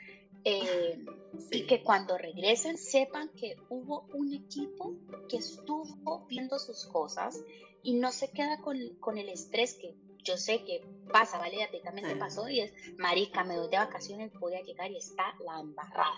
eh, 0.44 1.04
y 1.50 1.66
que 1.66 1.82
cuando 1.82 2.16
regresen 2.16 2.78
sepan 2.78 3.28
que 3.34 3.56
hubo 3.68 4.06
un 4.14 4.32
equipo 4.32 4.94
que 5.28 5.36
estuvo 5.36 6.24
viendo 6.26 6.58
sus 6.58 6.86
cosas 6.86 7.38
y 7.82 7.94
no 7.94 8.10
se 8.12 8.30
queda 8.30 8.58
con, 8.62 8.78
con 9.00 9.18
el 9.18 9.28
estrés 9.28 9.74
que 9.74 9.94
yo 10.24 10.36
sé 10.36 10.64
que 10.64 10.80
pasa, 11.12 11.38
¿vale? 11.38 11.62
A 11.62 11.70
ti 11.70 11.80
también 11.82 12.08
te 12.08 12.16
pasó 12.16 12.48
y 12.48 12.60
es, 12.60 12.72
marica, 12.96 13.44
me 13.44 13.58
voy 13.58 13.68
de 13.68 13.76
vacaciones, 13.76 14.32
voy 14.40 14.54
a 14.54 14.62
llegar 14.62 14.90
y 14.90 14.96
está 14.96 15.34
la 15.44 15.60
embarrada. 15.60 16.16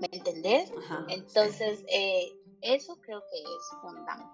¿Me 0.00 0.08
entendés? 0.12 0.72
Ajá, 0.76 1.04
sí. 1.08 1.14
Entonces, 1.14 1.84
eh, 1.88 2.32
eso 2.62 2.96
creo 3.02 3.22
que 3.30 3.38
es 3.42 3.70
fundamental. 3.80 4.28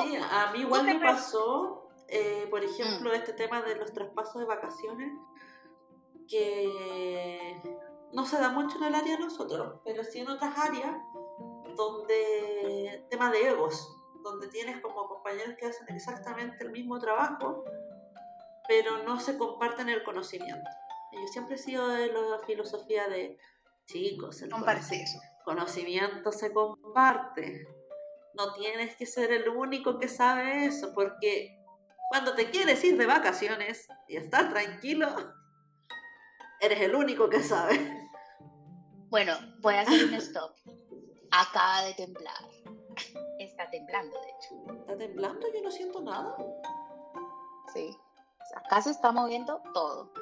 Sí, 0.00 0.16
Ahora, 0.16 0.48
a 0.48 0.52
mí 0.52 0.60
igual 0.60 0.80
¿tú 0.82 0.86
qué 0.86 0.94
me 0.94 1.00
pasó, 1.00 1.88
eh, 2.08 2.46
por 2.50 2.60
Mm. 2.62 2.64
ejemplo, 2.64 3.12
este 3.12 3.32
tema 3.34 3.62
de 3.62 3.76
los 3.76 3.92
traspasos 3.92 4.40
de 4.40 4.44
vacaciones, 4.46 5.12
que 6.28 7.60
no 8.12 8.24
se 8.24 8.38
da 8.38 8.50
mucho 8.50 8.76
en 8.78 8.84
el 8.84 8.94
área 8.94 9.16
de 9.16 9.22
nosotros, 9.24 9.80
pero 9.84 10.04
sí 10.04 10.20
en 10.20 10.28
otras 10.28 10.56
áreas, 10.58 10.96
donde 11.76 13.04
tema 13.10 13.30
de 13.30 13.48
egos, 13.48 13.96
donde 14.22 14.48
tienes 14.48 14.80
como 14.80 15.08
compañeros 15.08 15.54
que 15.58 15.66
hacen 15.66 15.88
exactamente 15.94 16.62
el 16.64 16.70
mismo 16.70 16.98
trabajo, 16.98 17.64
pero 18.68 19.02
no 19.04 19.18
se 19.18 19.36
comparten 19.38 19.88
el 19.88 20.02
conocimiento. 20.04 20.68
Yo 21.12 21.26
siempre 21.28 21.56
he 21.56 21.58
sido 21.58 21.88
de 21.88 22.12
la 22.12 22.38
filosofía 22.46 23.08
de 23.08 23.36
chicos, 23.90 24.42
el 24.42 24.50
Compartir. 24.50 25.00
conoci- 25.04 25.42
conocimiento 25.44 26.32
se 26.32 26.52
comparte. 26.52 27.66
No 28.34 28.52
tienes 28.54 28.94
que 28.96 29.06
ser 29.06 29.32
el 29.32 29.48
único 29.48 29.98
que 29.98 30.08
sabe 30.08 30.64
eso, 30.66 30.92
porque 30.94 31.58
cuando 32.10 32.34
te 32.34 32.50
quieres 32.50 32.82
ir 32.84 32.96
de 32.96 33.06
vacaciones 33.06 33.88
y 34.08 34.16
estar 34.16 34.50
tranquilo, 34.50 35.08
eres 36.60 36.80
el 36.80 36.94
único 36.94 37.28
que 37.28 37.42
sabe. 37.42 38.08
bueno, 39.08 39.34
voy 39.60 39.74
a 39.74 39.80
hacer 39.82 40.04
un 40.04 40.14
stop. 40.14 40.54
Acaba 41.32 41.82
de 41.82 41.94
temblar. 41.94 42.34
Está 43.38 43.68
temblando, 43.70 44.20
de 44.20 44.28
hecho. 44.30 44.80
¿Está 44.80 44.96
temblando? 44.96 45.46
Yo 45.54 45.62
no 45.62 45.70
siento 45.70 46.00
nada. 46.02 46.36
Sí. 47.72 47.96
Acá 48.56 48.82
se 48.82 48.90
está 48.90 49.12
moviendo 49.12 49.62
todo. 49.72 50.12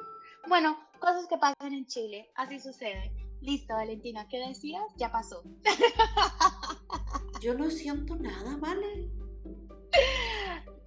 Bueno, 0.47 0.79
cosas 0.99 1.27
que 1.27 1.37
pasan 1.37 1.73
en 1.73 1.85
Chile, 1.87 2.31
así 2.35 2.59
sucede. 2.59 3.11
Listo, 3.41 3.73
Valentina, 3.73 4.27
¿qué 4.27 4.39
decías? 4.47 4.83
Ya 4.97 5.11
pasó. 5.11 5.43
Yo 7.41 7.53
no 7.53 7.69
siento 7.69 8.15
nada, 8.15 8.57
¿vale? 8.57 9.09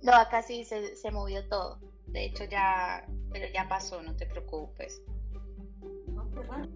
No, 0.03 0.13
acá 0.13 0.43
sí 0.43 0.65
se, 0.65 0.97
se 0.97 1.11
movió 1.11 1.49
todo. 1.49 1.79
De 2.07 2.27
hecho, 2.27 2.45
ya, 2.45 3.07
pero 3.33 3.47
ya 3.53 3.69
pasó, 3.69 4.03
no 4.03 4.15
te 4.17 4.27
preocupes. 4.27 5.03
No, 6.09 6.31
qué 6.31 6.43
raro. 6.43 6.69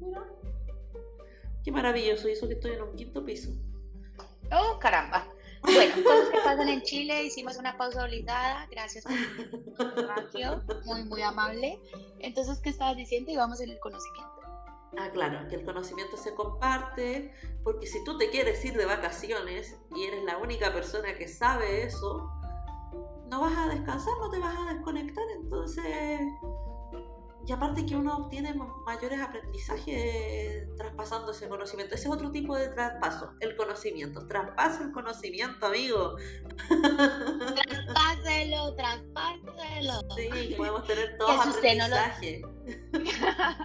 Mira. 0.00 0.24
Qué 1.62 1.72
maravilloso, 1.72 2.28
eso 2.28 2.48
que 2.48 2.54
estoy 2.54 2.72
en 2.72 2.82
un 2.82 2.96
quinto 2.96 3.24
piso. 3.24 3.50
Oh, 4.50 4.78
caramba. 4.78 5.26
Bueno, 5.62 5.94
cosas 6.02 6.28
que 6.30 6.38
pasan 6.38 6.68
en 6.68 6.82
Chile, 6.82 7.24
hicimos 7.24 7.58
una 7.58 7.76
pausa 7.76 8.04
obligada, 8.04 8.66
gracias 8.70 9.04
por 9.04 10.86
muy, 10.86 11.04
muy 11.04 11.20
amable. 11.20 11.78
Entonces, 12.20 12.58
¿qué 12.60 12.70
estabas 12.70 12.96
diciendo? 12.96 13.30
Y 13.32 13.36
vamos 13.36 13.60
en 13.60 13.70
el 13.70 13.78
conocimiento. 13.80 14.37
Ah, 14.96 15.10
claro, 15.12 15.46
que 15.48 15.56
el 15.56 15.64
conocimiento 15.64 16.16
se 16.16 16.34
comparte, 16.34 17.32
porque 17.62 17.86
si 17.86 18.02
tú 18.04 18.16
te 18.16 18.30
quieres 18.30 18.64
ir 18.64 18.74
de 18.76 18.86
vacaciones 18.86 19.76
y 19.94 20.04
eres 20.04 20.24
la 20.24 20.38
única 20.38 20.72
persona 20.72 21.14
que 21.14 21.28
sabe 21.28 21.84
eso, 21.84 22.30
no 23.28 23.40
vas 23.42 23.56
a 23.56 23.68
descansar, 23.68 24.14
no 24.18 24.30
te 24.30 24.38
vas 24.38 24.56
a 24.58 24.72
desconectar, 24.72 25.24
entonces... 25.36 26.20
Y 27.46 27.52
aparte 27.52 27.86
que 27.86 27.96
uno 27.96 28.14
obtiene 28.16 28.52
ma- 28.52 28.74
mayores 28.84 29.18
aprendizajes 29.20 30.66
traspasando 30.76 31.30
ese 31.32 31.48
conocimiento. 31.48 31.94
Ese 31.94 32.08
es 32.08 32.12
otro 32.14 32.30
tipo 32.30 32.54
de 32.54 32.68
traspaso, 32.68 33.32
el 33.40 33.56
conocimiento. 33.56 34.26
Traspaso 34.26 34.82
el 34.84 34.92
conocimiento, 34.92 35.64
amigo. 35.64 36.16
Traspáselo, 36.68 38.74
traspáselo. 38.74 40.00
Sí, 40.14 40.54
podemos 40.58 40.86
tener 40.86 41.16
todos 41.16 41.42
si 41.44 41.48
usted 41.50 41.78
no 41.78 41.88
lo- 41.88 41.96
aprendizaje. 41.96 42.42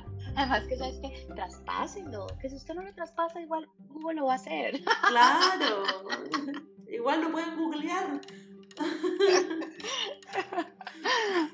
Además 0.36 0.64
que 0.68 0.78
sabes 0.78 1.00
que 1.00 1.34
traspáselo, 1.36 2.28
que 2.42 2.50
si 2.50 2.56
usted 2.56 2.74
no 2.74 2.82
lo 2.82 2.94
traspasa, 2.94 3.42
igual 3.42 3.70
Google 3.90 4.16
lo 4.16 4.26
va 4.26 4.34
a 4.34 4.36
hacer. 4.36 4.82
Claro. 5.08 5.84
Igual 6.88 7.22
lo 7.22 7.32
pueden 7.32 7.58
googlear. 7.58 8.22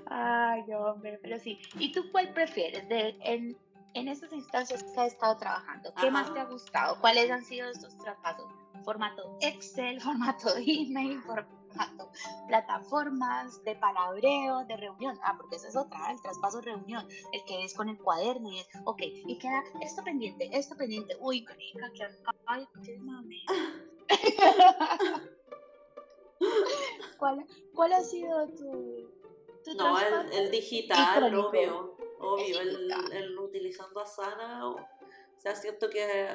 Ay, 0.07 0.63
hombre, 0.73 1.17
pero 1.21 1.39
sí. 1.39 1.59
¿Y 1.79 1.91
tú 1.93 2.11
cuál 2.11 2.33
prefieres 2.33 2.87
de, 2.89 3.15
en, 3.21 3.57
en 3.93 4.07
estas 4.09 4.33
instancias 4.33 4.83
que 4.83 4.99
has 4.99 5.13
estado 5.13 5.37
trabajando? 5.37 5.93
¿Qué 5.93 6.07
Ajá. 6.07 6.11
más 6.11 6.33
te 6.33 6.39
ha 6.39 6.45
gustado? 6.45 6.99
¿Cuáles 6.99 7.31
han 7.31 7.45
sido 7.45 7.69
estos 7.69 7.97
traspasos? 7.97 8.45
Formato 8.83 9.37
Excel, 9.41 10.01
formato 10.01 10.49
email, 10.57 11.21
formato 11.21 11.58
plataformas 12.47 13.63
de 13.63 13.75
palabreo, 13.75 14.65
de 14.65 14.77
reunión. 14.77 15.19
Ah, 15.23 15.35
porque 15.37 15.55
esa 15.57 15.67
es 15.67 15.75
otra, 15.75 16.11
el 16.11 16.21
traspaso 16.21 16.61
reunión, 16.61 17.07
el 17.31 17.43
que 17.45 17.63
es 17.63 17.73
con 17.73 17.89
el 17.89 17.97
cuaderno 17.97 18.51
y 18.51 18.59
es, 18.59 18.67
ok, 18.85 19.01
y 19.01 19.37
queda 19.37 19.63
esto 19.81 20.03
pendiente, 20.03 20.49
esto 20.51 20.75
pendiente. 20.75 21.17
Uy, 21.19 21.43
marica, 21.43 21.91
que 21.93 22.07
ay, 22.47 22.67
qué 22.83 22.97
mame. 22.99 23.43
¿Cuál, 27.17 27.45
¿Cuál 27.75 27.93
ha 27.93 28.01
sido 28.01 28.47
tu, 28.49 29.11
tu 29.63 29.73
No, 29.75 29.99
el, 29.99 30.51
digital, 30.51 31.27
Icónico. 31.27 31.49
obvio. 31.49 31.97
Obvio, 32.19 32.59
el, 32.61 32.77
digital. 32.77 33.11
el 33.13 33.37
utilizando 33.37 33.99
Asana. 33.99 34.67
O, 34.67 34.75
o 34.75 35.41
sea, 35.41 35.55
siento 35.55 35.89
que 35.89 36.29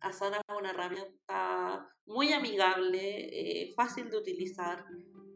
Asana 0.00 0.38
es 0.38 0.56
una 0.56 0.70
herramienta 0.70 1.89
muy 2.20 2.34
amigable, 2.34 3.00
eh, 3.00 3.72
fácil 3.74 4.10
de 4.10 4.18
utilizar. 4.18 4.84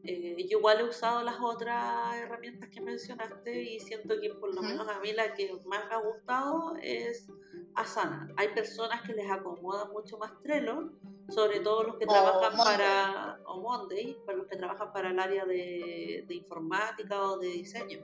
Eh, 0.02 0.36
yo 0.50 0.58
igual 0.58 0.80
he 0.80 0.84
usado 0.84 1.22
las 1.22 1.36
otras 1.40 2.14
herramientas 2.16 2.68
que 2.68 2.82
mencionaste 2.82 3.62
y 3.62 3.80
siento 3.80 4.20
que 4.20 4.28
por 4.34 4.54
lo 4.54 4.60
menos 4.60 4.86
a 4.86 5.00
mí 5.00 5.10
la 5.14 5.32
que 5.32 5.50
más 5.64 5.88
me 5.88 5.94
ha 5.94 5.98
gustado 5.98 6.76
es 6.82 7.26
Asana. 7.74 8.28
Hay 8.36 8.48
personas 8.48 9.00
que 9.00 9.14
les 9.14 9.30
acomoda 9.30 9.86
mucho 9.86 10.18
más 10.18 10.38
Trello, 10.42 10.90
sobre 11.30 11.60
todo 11.60 11.84
los 11.84 11.96
que 11.96 12.04
O 12.04 12.08
trabajan 12.08 12.54
Monday. 12.54 12.76
para 12.76 13.40
o 13.46 13.60
Monday, 13.62 14.18
para 14.26 14.36
los 14.36 14.46
que 14.46 14.56
trabajan 14.56 14.92
para 14.92 15.10
el 15.10 15.18
área 15.18 15.46
de, 15.46 16.26
de 16.28 16.34
informática 16.34 17.22
o 17.22 17.38
de 17.38 17.48
diseño. 17.48 18.00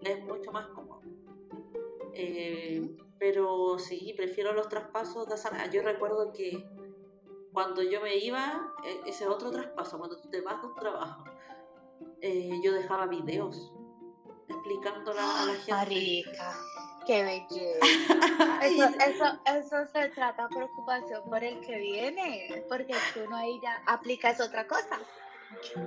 Les 0.00 0.20
es 0.20 0.24
mucho 0.24 0.52
más 0.52 0.68
cómodo. 0.68 1.02
Eh, 2.14 2.96
pero 3.18 3.78
sí, 3.78 4.14
prefiero 4.16 4.54
los 4.54 4.70
traspasos 4.70 5.28
de 5.28 5.34
Asana. 5.34 5.70
Yo 5.70 5.82
recuerdo 5.82 6.32
que 6.32 6.66
cuando 7.52 7.82
yo 7.82 8.00
me 8.00 8.16
iba, 8.16 8.72
e- 8.84 9.00
ese 9.06 9.24
es 9.24 9.30
otro 9.30 9.50
traspaso, 9.50 9.98
cuando 9.98 10.18
tú 10.20 10.28
te 10.30 10.40
vas 10.40 10.60
de 10.60 10.68
un 10.68 10.74
trabajo, 10.74 11.24
eh, 12.20 12.50
yo 12.62 12.72
dejaba 12.72 13.06
videos 13.06 13.72
explicándole 14.48 15.20
a 15.20 15.44
la 15.46 15.54
gente. 15.54 15.72
Marica, 15.72 16.54
qué 17.06 17.24
belleza. 17.24 17.78
Eso, 18.62 18.84
eso, 18.84 19.24
eso 19.44 19.76
se 19.92 20.08
trata 20.10 20.48
preocupación 20.48 21.24
por 21.24 21.42
el 21.42 21.60
que 21.66 21.76
viene, 21.78 22.64
porque 22.68 22.94
tú 23.12 23.28
no 23.28 23.36
ahí 23.36 23.58
ya 23.60 23.82
aplicas 23.86 24.40
otra 24.40 24.68
cosa. 24.68 25.00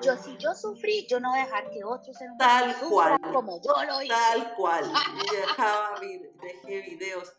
Yo, 0.02 0.18
si 0.18 0.36
yo 0.38 0.54
sufrí, 0.54 1.08
yo 1.08 1.22
no 1.22 1.30
voy 1.30 1.40
a 1.40 1.46
dejar 1.46 1.70
que 1.72 1.84
otros 1.86 2.18
seres 2.18 2.34
Tal 2.38 2.76
cual. 2.90 3.20
como 3.32 3.62
yo 3.62 3.74
lo 3.86 4.02
hice. 4.02 4.14
Tal 4.14 4.54
cual. 4.56 4.84
Dejaba, 5.32 6.00
dejé 6.02 6.82
videos. 6.82 7.34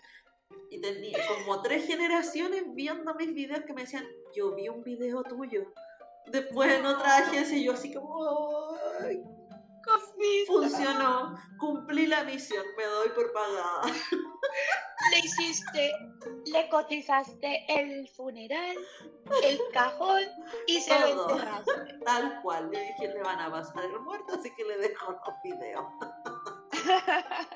Y 0.71 0.81
tenía 0.81 1.19
como 1.29 1.63
tres 1.63 1.87
generaciones 1.87 2.65
viendo 2.75 3.15
mis 3.15 3.33
videos 3.33 3.65
que 3.65 3.73
me 3.73 3.83
decían, 3.83 4.07
yo 4.35 4.55
vi 4.55 4.69
un 4.69 4.83
video 4.83 5.23
tuyo. 5.23 5.73
Después 6.27 6.73
en 6.73 6.87
otra 6.87 7.19
agencia 7.19 7.57
yo 7.59 7.73
así 7.73 7.95
como, 7.95 8.77
"Ay, 9.01 9.23
funcionó, 10.47 11.37
cumplí 11.59 12.07
la 12.07 12.25
misión, 12.25 12.65
me 12.77 12.85
doy 12.85 13.09
por 13.11 13.33
pagada. 13.33 13.83
Le 15.13 15.19
hiciste, 15.19 15.93
le 16.47 16.69
cotizaste 16.69 17.65
el 17.69 18.09
funeral, 18.09 18.77
el 19.45 19.61
cajón 19.73 20.23
y 20.67 20.81
se 20.81 20.99
lo 20.99 21.15
Todo. 21.15 21.31
enterraste. 21.31 21.99
Tal 22.05 22.41
cual. 22.43 22.71
Yo 22.73 22.81
dije, 22.81 23.09
le 23.15 23.23
van 23.23 23.41
a 23.41 23.51
pasar 23.51 23.85
el 23.85 24.01
muerto, 24.01 24.35
así 24.35 24.53
que 24.57 24.65
le 24.65 24.79
dejo 24.79 25.13
los 25.13 25.43
videos. 25.45 25.85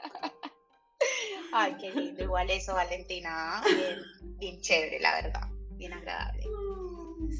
Ay, 1.52 1.76
qué 1.80 1.90
lindo. 1.90 2.22
Igual 2.22 2.50
eso, 2.50 2.74
Valentina. 2.74 3.62
Bien, 3.64 4.02
bien 4.38 4.60
chévere, 4.60 5.00
la 5.00 5.22
verdad. 5.22 5.48
Bien 5.72 5.92
agradable. 5.92 6.44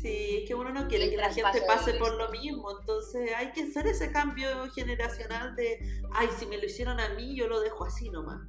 Sí, 0.00 0.38
es 0.38 0.48
que 0.48 0.54
uno 0.54 0.70
no 0.70 0.88
quiere 0.88 1.10
que 1.10 1.16
la 1.16 1.32
gente 1.32 1.62
pase 1.62 1.94
por 1.94 2.14
lo 2.14 2.30
mismo, 2.30 2.78
entonces 2.78 3.32
hay 3.34 3.50
que 3.52 3.64
hacer 3.64 3.86
ese 3.86 4.12
cambio 4.12 4.70
generacional 4.72 5.56
de, 5.56 6.02
ay, 6.12 6.28
si 6.38 6.46
me 6.46 6.58
lo 6.58 6.66
hicieron 6.66 7.00
a 7.00 7.08
mí, 7.10 7.34
yo 7.34 7.48
lo 7.48 7.60
dejo 7.60 7.84
así 7.84 8.08
nomás. 8.10 8.40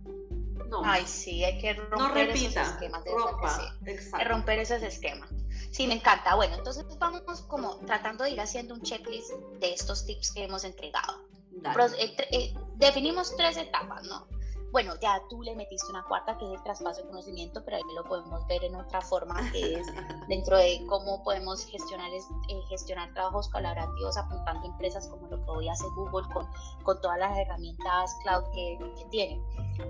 No, 0.67 0.81
Ay, 0.85 1.03
sí, 1.05 1.43
hay 1.43 1.57
que 1.59 1.73
romper 1.73 1.99
no 1.99 2.07
esos 2.07 2.41
repita, 2.41 2.61
esquemas. 2.61 3.03
De 3.03 3.11
verdad 3.13 3.31
que 3.41 3.49
sí. 3.49 3.61
Hay 3.61 3.85
que 3.85 3.91
exacto. 3.91 4.29
romper 4.29 4.59
esos 4.59 4.81
esquemas. 4.81 5.29
Sí, 5.71 5.85
me 5.85 5.95
encanta. 5.95 6.35
Bueno, 6.35 6.55
entonces 6.55 6.85
vamos 6.97 7.41
como 7.41 7.75
tratando 7.85 8.23
de 8.23 8.31
ir 8.31 8.39
haciendo 8.39 8.75
un 8.75 8.81
checklist 8.81 9.31
de 9.59 9.73
estos 9.73 10.05
tips 10.05 10.31
que 10.31 10.45
hemos 10.45 10.63
entregado. 10.63 11.27
Dale. 11.51 11.83
Eh, 11.99 12.15
eh, 12.31 12.53
definimos 12.75 13.35
tres 13.35 13.57
etapas, 13.57 14.03
¿no? 14.07 14.27
Bueno, 14.71 14.93
ya 15.01 15.21
tú 15.29 15.41
le 15.43 15.53
metiste 15.55 15.87
una 15.91 16.03
cuarta 16.07 16.37
que 16.37 16.45
es 16.45 16.51
el 16.53 16.63
traspaso 16.63 17.01
de 17.01 17.07
conocimiento, 17.07 17.61
pero 17.65 17.77
ahí 17.77 17.83
lo 17.93 18.03
podemos 18.05 18.45
ver 18.47 18.63
en 18.63 18.75
otra 18.75 19.01
forma, 19.01 19.35
que 19.51 19.73
es 19.79 19.87
dentro 20.29 20.57
de 20.57 20.85
cómo 20.87 21.21
podemos 21.23 21.65
gestionar, 21.65 22.11
es- 22.13 22.27
eh, 22.49 22.61
gestionar 22.69 23.13
trabajos 23.13 23.49
colaborativos 23.49 24.15
apuntando 24.17 24.65
empresas 24.67 25.07
como 25.07 25.27
lo 25.27 25.43
que 25.43 25.49
hoy 25.51 25.67
hace 25.67 25.83
Google 25.95 26.25
con, 26.33 26.47
con 26.83 27.01
todas 27.01 27.19
las 27.19 27.37
herramientas 27.37 28.15
cloud 28.23 28.43
que, 28.53 28.77
que 28.97 29.05
tiene. 29.09 29.41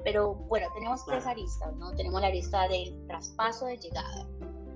Pero 0.03 0.33
bueno, 0.33 0.67
tenemos 0.73 1.05
tres 1.05 1.27
aristas, 1.27 1.75
¿no? 1.75 1.91
Tenemos 1.91 2.19
la 2.21 2.27
arista 2.27 2.67
del 2.67 3.05
traspaso 3.07 3.65
de 3.67 3.77
llegada, 3.77 4.27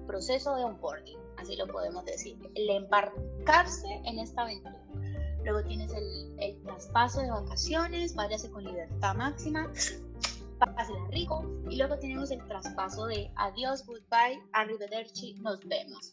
proceso 0.05 0.55
de 0.55 0.65
onboarding, 0.65 1.17
así 1.37 1.55
lo 1.55 1.65
podemos 1.67 2.05
decir, 2.05 2.37
el 2.53 2.69
embarcarse 2.69 3.87
en 4.05 4.19
esta 4.19 4.43
aventura. 4.43 4.79
Luego 5.43 5.63
tienes 5.67 5.91
el 5.93 6.34
traspaso 6.75 7.21
de 7.21 7.31
vacaciones, 7.31 8.15
váyase 8.15 8.51
con 8.51 8.63
libertad 8.65 9.15
máxima, 9.15 9.71
pásela 10.59 11.07
rico. 11.09 11.45
Y 11.69 11.77
luego 11.77 11.97
tenemos 11.99 12.31
el 12.31 12.45
traspaso 12.47 13.05
de 13.05 13.31
adiós, 13.37 13.85
goodbye, 13.85 14.41
arrivederci, 14.51 15.35
nos 15.35 15.59
vemos. 15.61 16.11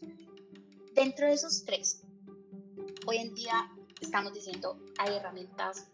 Dentro 0.95 1.27
de 1.27 1.33
esos 1.33 1.65
tres, 1.65 2.03
hoy 3.07 3.17
en 3.17 3.35
día 3.35 3.73
estamos 4.01 4.33
diciendo, 4.35 4.79
hay 4.99 5.17
herramientas 5.17 5.89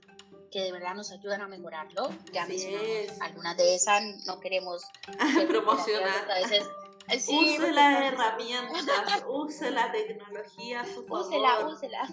que 0.50 0.62
de 0.62 0.72
verdad 0.72 0.94
nos 0.94 1.10
ayudan 1.12 1.40
a 1.40 1.48
mejorarlo. 1.48 2.10
Ya 2.32 2.42
Así 2.42 2.52
mencionamos 2.52 2.88
es. 2.90 3.20
algunas 3.22 3.56
de 3.56 3.74
esas, 3.74 4.02
no 4.26 4.38
queremos 4.38 4.82
Promocionar. 5.48 6.30
A 6.30 6.34
veces, 6.40 6.68
sí, 7.18 7.56
use 7.56 7.72
las 7.72 8.02
herramientas, 8.02 9.24
use 9.28 9.70
la 9.70 9.90
tecnología 9.92 10.80
a 10.80 10.86
su 10.86 11.04
favor. 11.04 11.26
Úsela, 11.26 11.66
úsela. 11.66 12.08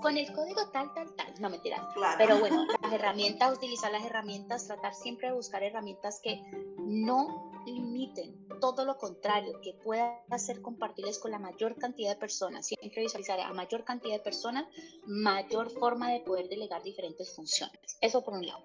Con 0.00 0.16
el 0.16 0.32
código 0.32 0.68
tal, 0.70 0.92
tal, 0.94 1.14
tal. 1.14 1.34
No 1.40 1.50
mentiras. 1.50 1.80
Claro. 1.94 2.16
Pero 2.18 2.38
bueno, 2.38 2.66
las 2.82 2.92
herramientas, 2.92 3.56
utilizar 3.56 3.92
las 3.92 4.04
herramientas, 4.04 4.66
tratar 4.66 4.94
siempre 4.94 5.28
de 5.28 5.34
buscar 5.34 5.62
herramientas 5.62 6.20
que 6.22 6.42
no 6.78 7.52
limiten, 7.66 8.48
todo 8.60 8.84
lo 8.84 8.96
contrario, 8.98 9.60
que 9.62 9.74
puedan 9.74 10.38
ser 10.38 10.62
compartibles 10.62 11.18
con 11.18 11.30
la 11.30 11.38
mayor 11.38 11.76
cantidad 11.76 12.10
de 12.10 12.16
personas. 12.16 12.66
Siempre 12.66 13.02
visualizar 13.02 13.38
a 13.40 13.52
mayor 13.52 13.84
cantidad 13.84 14.16
de 14.16 14.22
personas, 14.22 14.66
mayor 15.06 15.70
forma 15.70 16.10
de 16.10 16.20
poder 16.20 16.48
delegar 16.48 16.82
diferentes 16.82 17.34
funciones. 17.34 17.98
Eso 18.00 18.24
por 18.24 18.34
un 18.34 18.46
lado. 18.46 18.64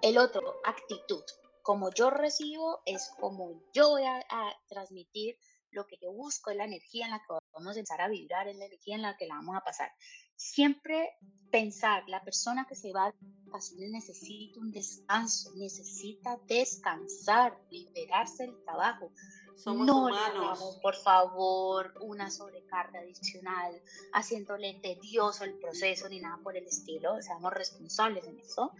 El 0.00 0.18
otro, 0.18 0.54
actitud. 0.64 1.22
Como 1.62 1.90
yo 1.90 2.10
recibo 2.10 2.82
es 2.86 3.10
como 3.20 3.62
yo 3.72 3.90
voy 3.90 4.04
a, 4.04 4.18
a 4.28 4.52
transmitir 4.68 5.36
lo 5.72 5.86
que 5.86 5.96
yo 6.00 6.12
busco, 6.12 6.50
es 6.50 6.56
la 6.56 6.64
energía 6.64 7.06
en 7.06 7.12
la 7.12 7.18
que 7.20 7.34
vamos 7.52 7.76
a 7.76 7.78
empezar 7.78 8.00
a 8.00 8.08
vibrar, 8.08 8.46
es 8.48 8.56
la 8.56 8.66
energía 8.66 8.94
en 8.94 9.02
la 9.02 9.16
que 9.16 9.26
la 9.26 9.36
vamos 9.36 9.56
a 9.56 9.64
pasar. 9.64 9.90
Siempre 10.36 11.16
pensar, 11.50 12.04
la 12.08 12.22
persona 12.22 12.66
que 12.68 12.74
se 12.74 12.92
va 12.92 13.06
a 13.06 13.14
vacaciones 13.46 13.90
necesita 13.90 14.60
un 14.60 14.70
descanso, 14.70 15.52
necesita 15.54 16.38
descansar, 16.46 17.58
liberarse 17.70 18.46
del 18.46 18.62
trabajo. 18.64 19.12
Somos 19.56 19.86
no 19.86 20.08
le 20.08 20.14
humanos. 20.14 20.36
hagamos, 20.36 20.76
por 20.82 20.96
favor, 20.96 21.94
una 22.00 22.30
sobrecarga 22.30 23.00
adicional, 23.00 23.80
haciéndole 24.12 24.74
tedioso 24.82 25.44
el 25.44 25.58
proceso 25.58 26.08
ni 26.08 26.20
nada 26.20 26.38
por 26.42 26.56
el 26.56 26.66
estilo, 26.66 27.20
seamos 27.22 27.52
responsables 27.52 28.26
en 28.26 28.40
eso. 28.40 28.72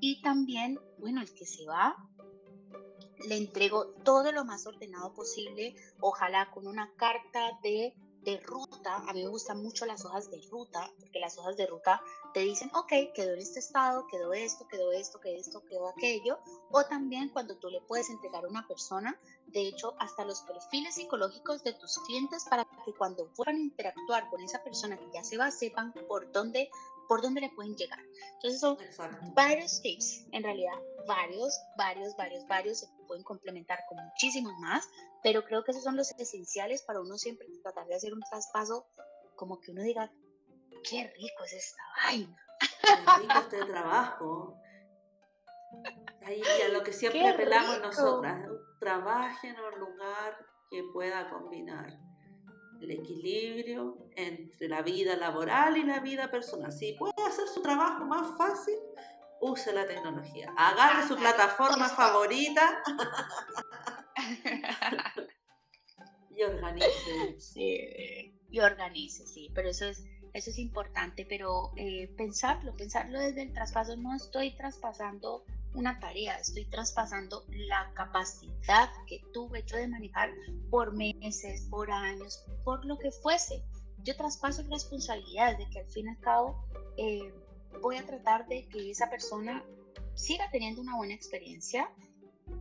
Y 0.00 0.22
también, 0.22 0.78
bueno, 0.98 1.22
el 1.22 1.32
que 1.34 1.44
se 1.44 1.66
va, 1.66 1.96
le 3.26 3.36
entrego 3.36 3.86
todo 4.04 4.32
lo 4.32 4.44
más 4.44 4.66
ordenado 4.66 5.12
posible, 5.14 5.74
ojalá 6.00 6.50
con 6.50 6.66
una 6.66 6.92
carta 6.96 7.58
de, 7.62 7.94
de 8.22 8.40
ruta. 8.40 8.96
A 9.08 9.12
mí 9.12 9.22
me 9.22 9.28
gustan 9.28 9.62
mucho 9.62 9.86
las 9.86 10.04
hojas 10.04 10.30
de 10.30 10.40
ruta, 10.50 10.90
porque 11.00 11.18
las 11.18 11.38
hojas 11.38 11.56
de 11.56 11.66
ruta 11.66 12.00
te 12.34 12.40
dicen, 12.40 12.70
ok, 12.74 13.12
quedó 13.14 13.32
en 13.32 13.40
este 13.40 13.60
estado, 13.60 14.06
quedó 14.06 14.32
esto, 14.32 14.66
quedó 14.68 14.92
esto, 14.92 15.20
quedó 15.20 15.36
esto, 15.36 15.64
quedó 15.64 15.88
aquello. 15.88 16.38
O 16.70 16.84
también 16.84 17.30
cuando 17.30 17.56
tú 17.56 17.68
le 17.70 17.80
puedes 17.80 18.10
entregar 18.10 18.44
a 18.44 18.48
una 18.48 18.66
persona, 18.66 19.18
de 19.46 19.62
hecho, 19.62 19.94
hasta 19.98 20.24
los 20.24 20.42
perfiles 20.42 20.94
psicológicos 20.94 21.62
de 21.64 21.72
tus 21.72 21.98
clientes 22.06 22.44
para 22.48 22.64
que 22.84 22.92
cuando 22.92 23.28
puedan 23.34 23.56
interactuar 23.56 24.28
con 24.30 24.42
esa 24.42 24.62
persona 24.62 24.98
que 24.98 25.10
ya 25.12 25.24
se 25.24 25.38
va, 25.38 25.50
sepan 25.50 25.92
por 26.06 26.30
dónde, 26.32 26.70
por 27.08 27.22
dónde 27.22 27.40
le 27.40 27.50
pueden 27.50 27.74
llegar. 27.76 28.00
Entonces 28.34 28.60
son 28.60 28.80
Exacto. 28.80 29.16
varios 29.34 29.80
tips, 29.80 30.26
en 30.32 30.42
realidad 30.42 30.78
varios, 31.08 31.60
varios, 31.76 32.14
varios, 32.16 32.46
varios, 32.46 32.86
pueden 33.08 33.24
complementar 33.24 33.80
con 33.88 33.98
muchísimos 34.04 34.52
más, 34.60 34.88
pero 35.24 35.44
creo 35.44 35.64
que 35.64 35.72
esos 35.72 35.82
son 35.82 35.96
los 35.96 36.12
esenciales 36.18 36.82
para 36.82 37.00
uno 37.00 37.18
siempre 37.18 37.48
tratar 37.62 37.86
de 37.86 37.96
hacer 37.96 38.14
un 38.14 38.20
traspaso 38.20 38.86
como 39.34 39.58
que 39.60 39.72
uno 39.72 39.82
diga, 39.82 40.12
qué 40.88 41.12
rico 41.16 41.44
es 41.44 41.52
esta 41.54 41.82
vaina. 42.04 42.36
Qué 42.60 43.22
rico 43.22 43.38
este 43.40 43.64
trabajo. 43.64 44.60
Ahí 46.24 46.42
a 46.64 46.68
lo 46.68 46.82
que 46.82 46.92
siempre 46.92 47.26
apelamos 47.26 47.80
nosotras, 47.80 48.48
trabaje 48.78 49.48
en 49.48 49.56
un 49.58 49.80
lugar 49.80 50.36
que 50.70 50.82
pueda 50.92 51.30
combinar 51.30 51.98
el 52.80 52.90
equilibrio 52.90 53.96
entre 54.14 54.68
la 54.68 54.82
vida 54.82 55.16
laboral 55.16 55.76
y 55.76 55.82
la 55.82 56.00
vida 56.00 56.30
personal. 56.30 56.72
Si 56.72 56.92
puede 56.94 57.12
hacer 57.26 57.48
su 57.48 57.60
trabajo 57.60 58.04
más 58.04 58.36
fácil, 58.36 58.74
use 59.40 59.72
la 59.72 59.86
tecnología. 59.86 60.52
Agarre 60.56 61.06
su 61.06 61.16
plataforma 61.16 61.88
favorita 61.96 62.82
y 66.36 66.42
organice. 66.42 67.40
Sí, 67.40 68.34
y 68.50 68.60
organice, 68.60 69.26
sí, 69.26 69.50
pero 69.54 69.68
eso 69.68 69.86
es, 69.86 70.04
eso 70.32 70.50
es 70.50 70.58
importante, 70.58 71.26
pero 71.28 71.72
eh, 71.76 72.08
pensarlo, 72.16 72.74
pensarlo 72.76 73.18
desde 73.20 73.42
el 73.42 73.52
traspaso, 73.52 73.96
no 73.96 74.14
estoy 74.14 74.56
traspasando 74.56 75.44
una 75.74 76.00
tarea, 76.00 76.38
estoy 76.38 76.64
traspasando 76.64 77.44
la 77.48 77.92
capacidad 77.94 78.90
que 79.06 79.20
tuve 79.32 79.62
yo 79.64 79.76
de 79.76 79.88
manejar 79.88 80.30
por 80.70 80.94
meses, 80.94 81.66
por 81.70 81.90
años, 81.90 82.44
por 82.64 82.84
lo 82.86 82.98
que 82.98 83.10
fuese. 83.10 83.62
Yo 84.02 84.16
traspaso 84.16 84.62
responsabilidades 84.70 85.58
de 85.58 85.68
que 85.70 85.80
al 85.80 85.86
fin 85.86 86.06
y 86.06 86.10
al 86.10 86.20
cabo 86.20 86.64
eh, 86.96 87.32
voy 87.80 87.96
a 87.96 88.06
tratar 88.06 88.46
de 88.48 88.68
que 88.68 88.90
esa 88.90 89.08
persona 89.10 89.64
siga 90.14 90.50
teniendo 90.50 90.80
una 90.80 90.96
buena 90.96 91.14
experiencia 91.14 91.90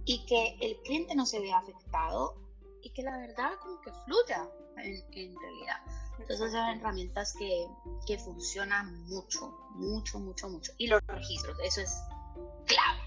y 0.05 0.25
que 0.25 0.57
el 0.61 0.77
cliente 0.83 1.15
no 1.15 1.25
se 1.25 1.39
vea 1.39 1.57
afectado 1.57 2.35
y 2.81 2.91
que 2.91 3.03
la 3.03 3.17
verdad 3.17 3.51
como 3.61 3.81
que 3.81 3.91
fluya 4.05 4.49
en, 4.77 4.95
en 5.11 5.35
realidad. 5.39 5.81
Entonces 6.19 6.51
son 6.51 6.67
herramientas 6.69 7.33
que, 7.37 7.67
que 8.05 8.17
funcionan 8.17 9.03
mucho, 9.07 9.51
mucho, 9.75 10.19
mucho, 10.19 10.49
mucho. 10.49 10.71
Y 10.77 10.87
los 10.87 11.01
registros, 11.07 11.57
eso 11.63 11.81
es 11.81 11.95
clave, 12.65 13.01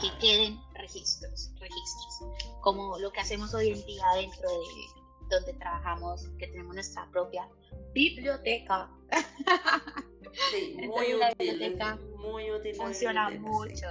que 0.00 0.18
queden 0.18 0.60
registros, 0.74 1.52
registros, 1.58 2.20
como 2.60 2.98
lo 2.98 3.10
que 3.12 3.20
hacemos 3.20 3.54
hoy 3.54 3.70
en 3.70 3.84
día 3.86 4.04
dentro 4.16 4.48
de 4.48 5.34
donde 5.34 5.54
trabajamos, 5.54 6.28
que 6.38 6.46
tenemos 6.48 6.74
nuestra 6.74 7.08
propia 7.10 7.48
biblioteca. 7.92 8.90
Sí, 10.50 10.74
muy 10.76 10.84
Entonces, 11.06 11.18
la 11.18 11.30
útil. 11.32 11.50
biblioteca 11.50 11.96
Muy 12.16 12.50
útil. 12.50 12.74
Funciona 12.76 13.28
biblioteca, 13.30 13.52
sí. 13.66 13.74
mucho. 13.74 13.86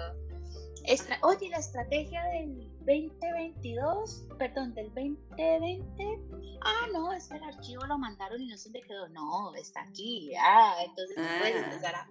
Estra- 0.85 1.19
Oye, 1.21 1.49
la 1.49 1.57
estrategia 1.59 2.23
del 2.25 2.67
2022, 2.85 4.25
perdón, 4.39 4.73
del 4.73 4.87
2020, 4.95 6.57
ah, 6.61 6.87
no, 6.91 7.13
es 7.13 7.27
que 7.27 7.37
el 7.37 7.43
archivo 7.43 7.85
lo 7.85 7.97
mandaron 7.99 8.41
y 8.41 8.47
no 8.47 8.57
sé 8.57 8.69
dónde 8.69 8.81
quedó. 8.87 9.07
No, 9.09 9.53
está 9.55 9.81
aquí, 9.83 10.33
ah, 10.39 10.75
entonces 10.83 11.15
puedes 11.39 11.55
Ah. 11.55 11.65
empezar 11.65 11.95
a, 11.95 12.07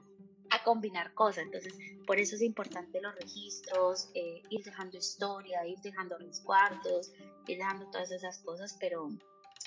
a 0.51 0.63
combinar 0.65 1.13
cosas. 1.15 1.45
Entonces, 1.45 1.75
por 2.07 2.19
eso 2.21 2.37
es 2.37 2.43
importante 2.43 3.01
los 3.01 3.15
registros, 3.17 4.09
eh, 4.15 4.43
ir 4.51 4.63
dejando 4.65 4.97
historia, 4.99 5.67
ir 5.67 5.79
dejando 5.81 6.17
resguardos, 6.19 7.11
ir 7.49 7.59
dejando 7.59 7.87
todas 7.91 8.11
esas 8.13 8.39
cosas, 8.39 8.77
pero 8.79 9.09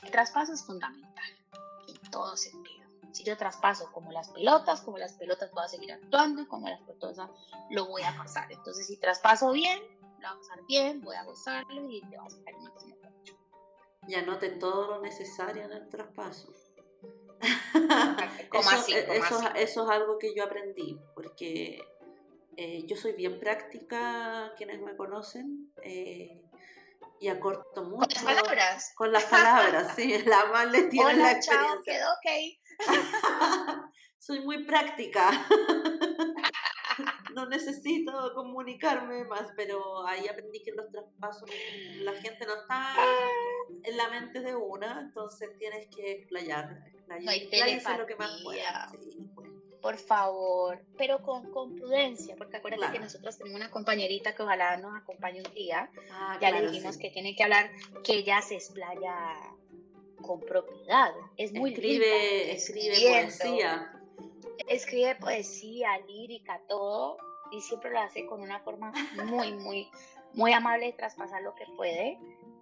el 0.04 0.12
traspaso 0.12 0.54
es 0.54 0.66
fundamental 0.66 1.30
en 1.90 2.10
todo 2.12 2.38
sentido. 2.38 2.73
Si 3.14 3.24
yo 3.24 3.38
traspaso 3.38 3.92
como 3.92 4.12
las 4.12 4.30
pelotas, 4.30 4.82
como 4.82 4.98
las 4.98 5.14
pelotas 5.14 5.52
voy 5.52 5.64
a 5.64 5.68
seguir 5.68 5.92
actuando, 5.94 6.48
como 6.48 6.68
las 6.68 6.82
pelotas 6.82 7.30
lo 7.70 7.86
voy 7.86 8.02
a 8.02 8.16
pasar. 8.18 8.52
Entonces, 8.52 8.88
si 8.88 8.98
traspaso 8.98 9.52
bien, 9.52 9.80
lo 10.20 10.30
voy 10.30 10.38
a 10.38 10.40
pasar 10.40 10.60
bien, 10.68 11.02
voy 11.02 11.16
a 11.16 11.24
gozarlo 11.24 11.90
y 11.90 12.02
te 12.10 12.18
vas 12.18 12.34
a 12.34 12.38
sacar 12.38 12.54
el 12.56 12.62
máximo 12.62 12.96
provecho. 12.98 13.38
Y 14.08 14.16
anote 14.16 14.50
todo 14.50 14.88
lo 14.88 15.02
necesario 15.02 15.64
en 15.64 15.72
el 15.74 15.88
traspaso. 15.90 16.52
¿Cómo 18.50 18.62
eso, 18.62 18.76
así? 18.76 18.94
eh, 18.94 19.06
¿Cómo 19.08 19.24
eso, 19.24 19.50
eso 19.56 19.84
es 19.84 19.90
algo 19.90 20.18
que 20.18 20.34
yo 20.36 20.44
aprendí, 20.44 21.00
porque 21.14 21.82
eh, 22.58 22.86
yo 22.88 22.96
soy 22.96 23.14
bien 23.14 23.40
práctica, 23.40 24.54
quienes 24.58 24.82
me 24.82 24.96
conocen, 24.96 25.72
eh, 25.84 26.42
y 27.20 27.28
acorto 27.30 27.64
Con 27.76 27.90
mucho 27.92 28.16
las 28.16 28.24
palabras. 28.24 28.94
con 28.96 29.12
las 29.12 29.24
palabras, 29.26 29.94
sí, 29.96 30.18
la 30.26 30.46
más 30.46 30.72
les 30.72 30.90
tiene 30.90 31.14
la 31.16 31.32
Hola, 31.32 31.40
chao, 31.40 31.56
experiencia. 31.76 31.94
quedó 31.94 32.12
ok. 32.12 32.63
soy 34.20 34.42
muy 34.42 34.64
práctica. 34.66 35.32
no 37.36 37.46
necesito 37.48 38.34
comunicarme 38.36 39.24
más, 39.26 39.48
pero 39.56 40.06
ahí 40.06 40.28
aprendí 40.28 40.62
que 40.64 40.72
los 40.72 40.90
traspasos 40.92 41.50
la 42.02 42.14
gente 42.14 42.46
no 42.46 42.56
está 42.56 42.96
en 43.84 43.98
la 43.98 44.10
mente 44.10 44.40
de 44.42 44.56
una, 44.56 45.00
entonces 45.02 45.50
tienes 45.58 45.88
que 45.96 46.12
explayar, 46.12 46.84
explayar, 46.94 47.34
expláyese 47.36 47.98
lo 47.98 48.06
que 48.06 48.16
más 48.16 48.40
puedas. 48.44 48.92
Sí, 48.92 49.30
pues. 49.36 49.50
Por 49.82 49.98
favor, 49.98 50.82
pero 50.98 51.22
con, 51.22 51.52
con 51.52 51.76
prudencia, 51.76 52.36
porque 52.38 52.58
acuérdate 52.58 52.84
que 52.86 52.90
Claro. 52.92 53.04
nosotros 53.06 53.38
tenemos 53.38 53.60
una 53.60 53.70
compañerita 53.70 54.34
que 54.34 54.44
ojalá 54.44 54.78
nos 54.78 54.96
acompañe 54.96 55.42
un 55.46 55.54
día. 55.54 55.90
Ah, 56.12 56.38
Ya 56.40 56.50
claro, 56.52 56.66
le 56.66 56.72
dijimos 56.72 56.96
sí. 56.96 57.02
que 57.02 57.10
tiene 57.10 57.36
que 57.36 57.44
hablar, 57.44 57.70
que 58.04 58.14
ella 58.14 58.42
se 58.42 58.56
explaya 58.56 59.16
con 60.24 60.40
propiedad. 60.40 61.14
Es 61.38 61.54
muy 61.54 61.72
escribe, 61.74 62.52
escribe 62.52 62.96
poesía. 63.12 64.02
escribe 64.68 65.16
poesía, 65.16 66.00
lírica, 66.08 66.60
todo, 66.68 67.18
y 67.52 67.62
siempre 67.62 67.92
lo 67.92 68.00
hace 68.00 68.26
con 68.26 68.42
una 68.42 68.60
forma 68.62 68.92
muy, 69.26 69.54
muy, 69.54 69.92
muy 70.34 70.52
amable 70.54 70.88
de 70.88 70.94
traspasar 70.94 71.44
lo 71.44 71.54
que 71.54 71.66
puede. 71.78 72.18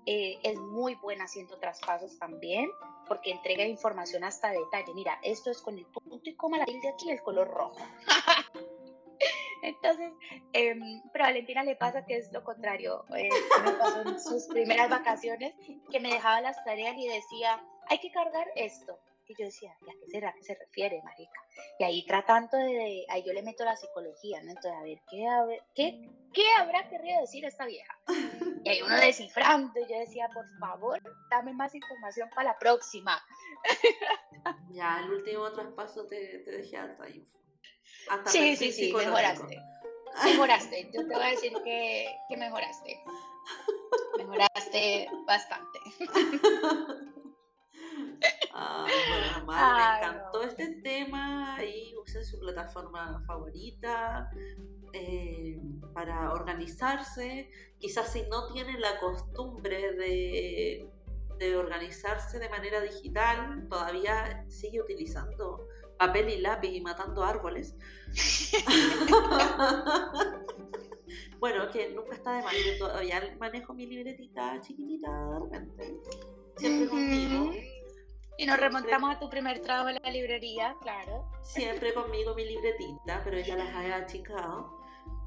Eh, 0.06 0.39
es 0.43 0.58
muy 0.58 0.95
buena 0.95 1.24
haciendo 1.24 1.58
traspasos 1.58 2.17
también, 2.19 2.69
porque 3.08 3.32
entrega 3.32 3.63
información 3.65 4.26
hasta 4.26 4.52
detalle. 4.52 4.93
Mira, 4.93 5.17
esto 5.24 5.52
es 5.52 5.62
con 5.62 5.78
el 5.78 5.86
punto 5.86 6.30
y 6.30 6.36
coma 6.36 6.58
la 6.58 6.65
tilde 6.65 6.89
aquí 6.89 7.10
el 7.10 7.21
color 7.21 7.47
rojo. 7.47 7.78
Entonces, 9.62 10.12
em, 10.54 11.02
pero 11.12 11.26
a 11.26 11.28
Valentina 11.28 11.63
le 11.63 11.76
pasa 11.76 12.06
que 12.06 12.17
es 12.17 12.32
lo 12.32 12.43
contrario. 12.43 13.06
Eh, 13.15 13.29
me 13.63 13.71
pasó 13.73 14.02
en 14.02 14.19
sus 14.19 14.48
primeras 14.48 14.90
vacaciones 14.90 15.54
que 15.92 16.00
me 16.00 16.10
dejaba 16.13 16.42
las 16.42 16.63
tareas 16.63 16.96
y 16.98 17.08
decía, 17.08 17.62
hay 17.88 18.00
que 18.00 18.12
cargar 18.12 18.48
esto. 18.56 19.00
Y 19.27 19.36
yo 19.40 19.46
decía, 19.46 19.73
¿y 19.88 19.90
a 19.90 19.94
qué 19.94 20.08
será 20.12 20.33
que 20.33 20.44
se 20.44 20.56
refiere, 20.56 21.02
marica? 21.04 21.40
Y 21.79 21.83
ahí 21.86 22.06
tratando 22.06 22.58
de, 22.58 23.06
ahí 23.08 23.23
yo 23.25 23.31
le 23.31 23.44
meto 23.44 23.63
la 23.63 23.77
psicología, 23.77 24.42
¿no? 24.44 24.50
Entonces, 24.50 24.73
a 24.73 24.83
ver, 24.83 24.98
¿qué, 25.10 25.17
hab- 25.23 25.63
qué, 26.33 26.44
habrá 26.60 26.90
querido 26.90 27.21
decir 27.21 27.46
esta 27.46 27.65
vieja? 27.65 27.98
Y 28.65 28.69
ahí 28.69 28.81
uno 28.81 28.96
descifrando, 28.98 29.71
y 29.79 29.90
yo 29.90 30.00
decía, 30.00 30.27
por 30.33 30.46
favor, 30.60 31.02
dame 31.29 31.54
más 31.54 31.73
información 31.73 32.29
para 32.36 32.52
la 32.52 32.60
próxima. 32.60 33.21
Ya, 34.71 35.00
el 35.04 35.12
último 35.12 35.52
traspaso 35.52 36.08
te, 36.08 36.44
dejé 36.44 36.77
alta 36.77 37.08
info. 37.10 37.40
Hasta 38.10 38.29
Sí, 38.29 38.56
sí, 38.56 38.71
sí, 38.71 38.93
mejoraste. 38.93 39.62
Mejoraste, 40.23 40.89
yo 40.93 41.08
te 41.08 41.13
voy 41.15 41.23
a 41.23 41.29
decir 41.29 41.54
que, 41.63 42.08
que 42.29 42.37
mejoraste. 42.37 43.04
Mejoraste 44.17 45.08
bastante. 45.25 45.79
Ay, 48.54 48.91
bueno, 49.10 49.45
Mari, 49.45 49.81
me 49.81 50.08
encantó 50.08 50.43
no. 50.43 50.47
este 50.49 50.81
tema 50.81 51.58
y 51.63 51.95
use 51.97 52.19
desde 52.19 52.31
su 52.31 52.39
plataforma 52.39 53.23
favorita, 53.25 54.29
eh, 54.93 55.60
para 55.93 56.31
organizarse. 56.33 57.49
Quizás 57.79 58.12
si 58.12 58.23
no 58.23 58.52
tienen 58.52 58.81
la 58.81 58.99
costumbre 58.99 59.93
de, 59.93 60.89
de 61.37 61.58
organizarse 61.58 62.39
de 62.39 62.49
manera 62.49 62.81
digital, 62.81 63.67
todavía 63.69 64.45
sigue 64.49 64.81
utilizando 64.81 65.67
papel 66.02 66.29
y 66.29 66.37
lápiz 66.41 66.69
y 66.69 66.81
matando 66.81 67.23
árboles. 67.23 67.75
bueno, 71.39 71.69
que 71.69 71.89
nunca 71.89 72.15
está 72.15 72.37
de 72.37 72.41
más. 72.41 72.54
Yo 72.54 72.79
todavía 72.79 73.35
manejo 73.39 73.75
mi 73.75 73.85
libretita 73.85 74.60
chiquitita 74.62 75.12
de 75.12 75.39
repente. 75.39 75.99
Siempre 76.58 76.89
conmigo. 76.89 77.52
Y 78.35 78.47
nos 78.47 78.60
remontamos 78.60 79.15
a 79.15 79.19
tu 79.19 79.29
primer 79.29 79.62
trabajo 79.62 79.89
en 79.89 79.99
la 80.02 80.10
librería, 80.10 80.75
claro. 80.81 81.29
Siempre 81.43 81.93
conmigo 81.93 82.33
mi 82.33 82.45
libretita, 82.45 83.21
pero 83.23 83.37
ella 83.37 83.58
las 83.58 83.69
ha 83.75 83.97
achicado. 83.97 84.81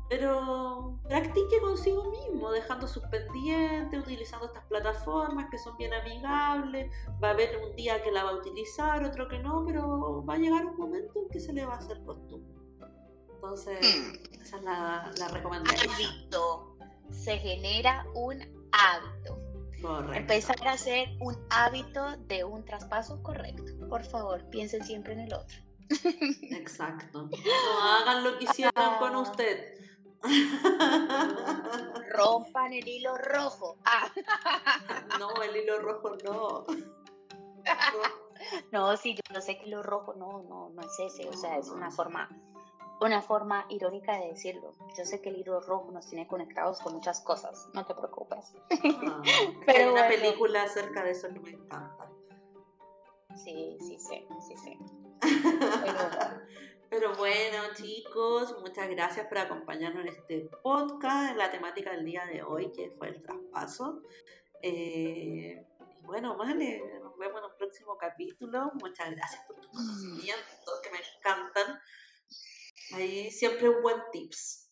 Pero 0.09 1.01
practique 1.09 1.61
consigo 1.61 2.11
mismo, 2.11 2.51
dejando 2.51 2.87
sus 2.87 3.03
pendientes, 3.05 3.99
utilizando 3.99 4.47
estas 4.47 4.65
plataformas 4.67 5.49
que 5.51 5.59
son 5.59 5.77
bien 5.77 5.93
amigables. 5.95 6.91
Va 7.23 7.29
a 7.29 7.31
haber 7.31 7.57
un 7.65 7.75
día 7.75 8.03
que 8.03 8.13
la 8.13 8.25
va 8.25 8.31
a 8.31 8.35
utilizar, 8.35 9.03
otro 9.03 9.29
que 9.29 9.39
no, 9.39 9.65
pero 9.65 10.25
va 10.25 10.35
a 10.35 10.39
llegar 10.39 10.67
un 10.67 10.77
momento 10.77 11.13
en 11.23 11.29
que 11.31 11.41
se 11.41 11.53
le 11.53 11.65
va 11.65 11.75
a 11.75 11.79
hacer 11.79 12.03
costumbre. 12.05 12.55
Entonces, 13.35 13.79
hmm. 13.81 14.43
esa 14.43 14.57
es 14.57 14.63
la, 14.63 15.11
la 15.19 15.29
recomendación. 15.29 15.95
Hábito. 15.95 16.77
Se 17.11 17.39
genera 17.39 18.07
un 18.15 18.41
hábito. 18.73 19.39
Correcto. 19.81 20.15
Empezar 20.15 20.67
a 20.67 20.73
hacer 20.73 21.09
un 21.21 21.37
hábito 21.51 22.17
de 22.27 22.45
un 22.45 22.65
traspaso 22.65 23.23
correcto. 23.23 23.65
Por 23.89 24.03
favor, 24.05 24.49
piensen 24.49 24.83
siempre 24.85 25.13
en 25.13 25.21
el 25.21 25.35
otro. 25.35 25.59
Exacto. 26.51 27.29
No 27.29 27.83
hagan 27.83 28.25
lo 28.25 28.39
que 28.39 28.45
hicieron 28.45 28.99
con 28.99 29.17
usted. 29.17 29.75
Rompan 32.11 32.73
el 32.73 32.87
hilo 32.89 33.17
rojo. 33.19 33.77
Ah. 33.85 34.11
No, 35.19 35.43
el 35.43 35.57
hilo 35.57 35.81
rojo 35.81 36.17
no. 36.25 36.67
No, 38.73 38.97
sí, 38.97 39.17
yo 39.33 39.41
sé 39.41 39.57
que 39.57 39.63
el 39.63 39.69
hilo 39.69 39.83
rojo 39.83 40.15
no, 40.15 40.43
no, 40.43 40.71
no 40.71 40.83
es 40.83 40.99
ese. 40.99 41.29
O 41.29 41.33
sea, 41.33 41.59
es 41.59 41.69
una 41.69 41.91
forma 41.91 42.29
una 43.01 43.23
forma 43.23 43.67
irónica 43.69 44.19
de 44.19 44.29
decirlo. 44.29 44.75
Yo 44.97 45.05
sé 45.05 45.21
que 45.21 45.29
el 45.29 45.39
hilo 45.39 45.61
rojo 45.61 45.91
nos 45.93 46.07
tiene 46.07 46.27
conectados 46.27 46.81
con 46.81 46.95
muchas 46.95 47.21
cosas, 47.21 47.69
no 47.75 47.85
te 47.85 47.95
preocupes. 47.95 48.55
Ah, 48.71 49.23
Pero 49.67 49.79
hay 49.79 49.91
una 49.91 50.09
película 50.09 50.63
acerca 50.63 51.03
de 51.05 51.11
eso 51.11 51.29
que 51.29 51.41
me 51.41 51.51
encanta. 51.51 52.11
Sí, 53.37 53.77
sí, 53.81 53.99
sí, 53.99 54.27
sí, 54.47 54.57
sí. 54.57 54.79
Pero, 55.21 56.43
bueno, 57.17 57.59
chicos, 57.75 58.57
muchas 58.61 58.89
gracias 58.89 59.27
por 59.27 59.39
acompañarnos 59.39 60.07
en 60.07 60.13
este 60.13 60.49
podcast, 60.63 61.33
en 61.33 61.39
la 61.39 61.51
temática 61.51 61.91
del 61.91 62.05
día 62.05 62.25
de 62.27 62.43
hoy, 62.43 62.71
que 62.73 62.95
fue 62.97 63.09
el 63.09 63.23
traspaso. 63.23 64.03
Eh, 64.63 65.67
y 66.03 66.07
bueno, 66.07 66.37
vale, 66.37 66.83
nos 67.03 67.17
vemos 67.19 67.39
en 67.39 67.51
un 67.51 67.57
próximo 67.59 67.97
capítulo. 67.99 68.71
Muchas 68.75 69.11
gracias 69.11 69.45
por 69.47 69.57
tus 69.57 69.69
conocimientos, 69.69 70.81
que 70.83 70.91
me 70.91 70.99
encantan. 70.99 71.81
Ahí 72.93 73.31
siempre 73.31 73.69
un 73.69 73.83
buen 73.83 74.01
tips. 74.13 74.64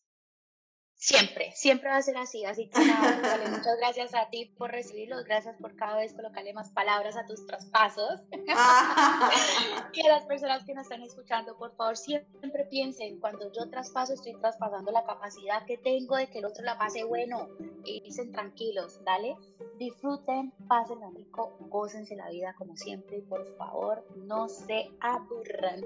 Siempre, 1.03 1.51
siempre 1.57 1.91
va 1.91 1.97
a 1.97 2.03
ser 2.03 2.17
así. 2.17 2.45
Así 2.45 2.69
que 2.69 2.79
nada, 2.79 3.37
muchas 3.51 3.77
gracias 3.77 4.15
a 4.15 4.31
ti 4.31 4.55
por 4.57 4.71
recibirlos. 4.71 5.25
Gracias 5.25 5.57
por 5.57 5.75
cada 5.75 5.97
vez 5.97 6.15
colocarle 6.15 6.55
más 6.55 6.71
palabras 6.71 7.17
a 7.17 7.27
tus 7.27 7.45
traspasos. 7.45 8.21
y 9.93 10.07
a 10.07 10.09
las 10.09 10.25
personas 10.27 10.65
que 10.65 10.75
nos 10.75 10.85
están 10.85 11.03
escuchando, 11.03 11.59
por 11.59 11.75
favor, 11.75 11.97
siempre 11.97 12.67
piensen, 12.71 13.19
cuando 13.19 13.51
yo 13.53 13.69
traspaso, 13.69 14.15
estoy 14.15 14.35
traspasando 14.35 14.93
la 14.93 15.05
capacidad 15.05 15.67
que 15.67 15.77
tengo 15.77 16.15
de 16.15 16.31
que 16.31 16.39
el 16.39 16.45
otro 16.45 16.63
la 16.63 16.79
pase 16.79 17.03
bueno. 17.03 17.49
Y 17.85 18.01
dicen 18.03 18.31
tranquilos, 18.31 19.03
dale, 19.03 19.37
disfruten, 19.79 20.53
pasen 20.69 21.01
rico, 21.17 21.57
gócense 21.63 22.15
la 22.15 22.31
vida 22.31 22.55
como 22.57 22.77
siempre. 22.77 23.17
Y 23.17 23.23
por 23.23 23.45
favor, 23.57 24.07
no 24.15 24.49
se 24.49 24.89
aburran. 25.01 25.81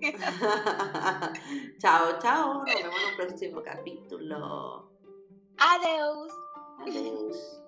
chao, 1.78 2.18
chao. 2.20 2.54
Nos 2.54 2.64
vemos 2.64 2.80
en 2.80 3.10
un 3.10 3.16
próximo 3.18 3.62
capítulo. 3.62 4.61
Adeus. 5.58 6.32
Adeus. 6.80 7.61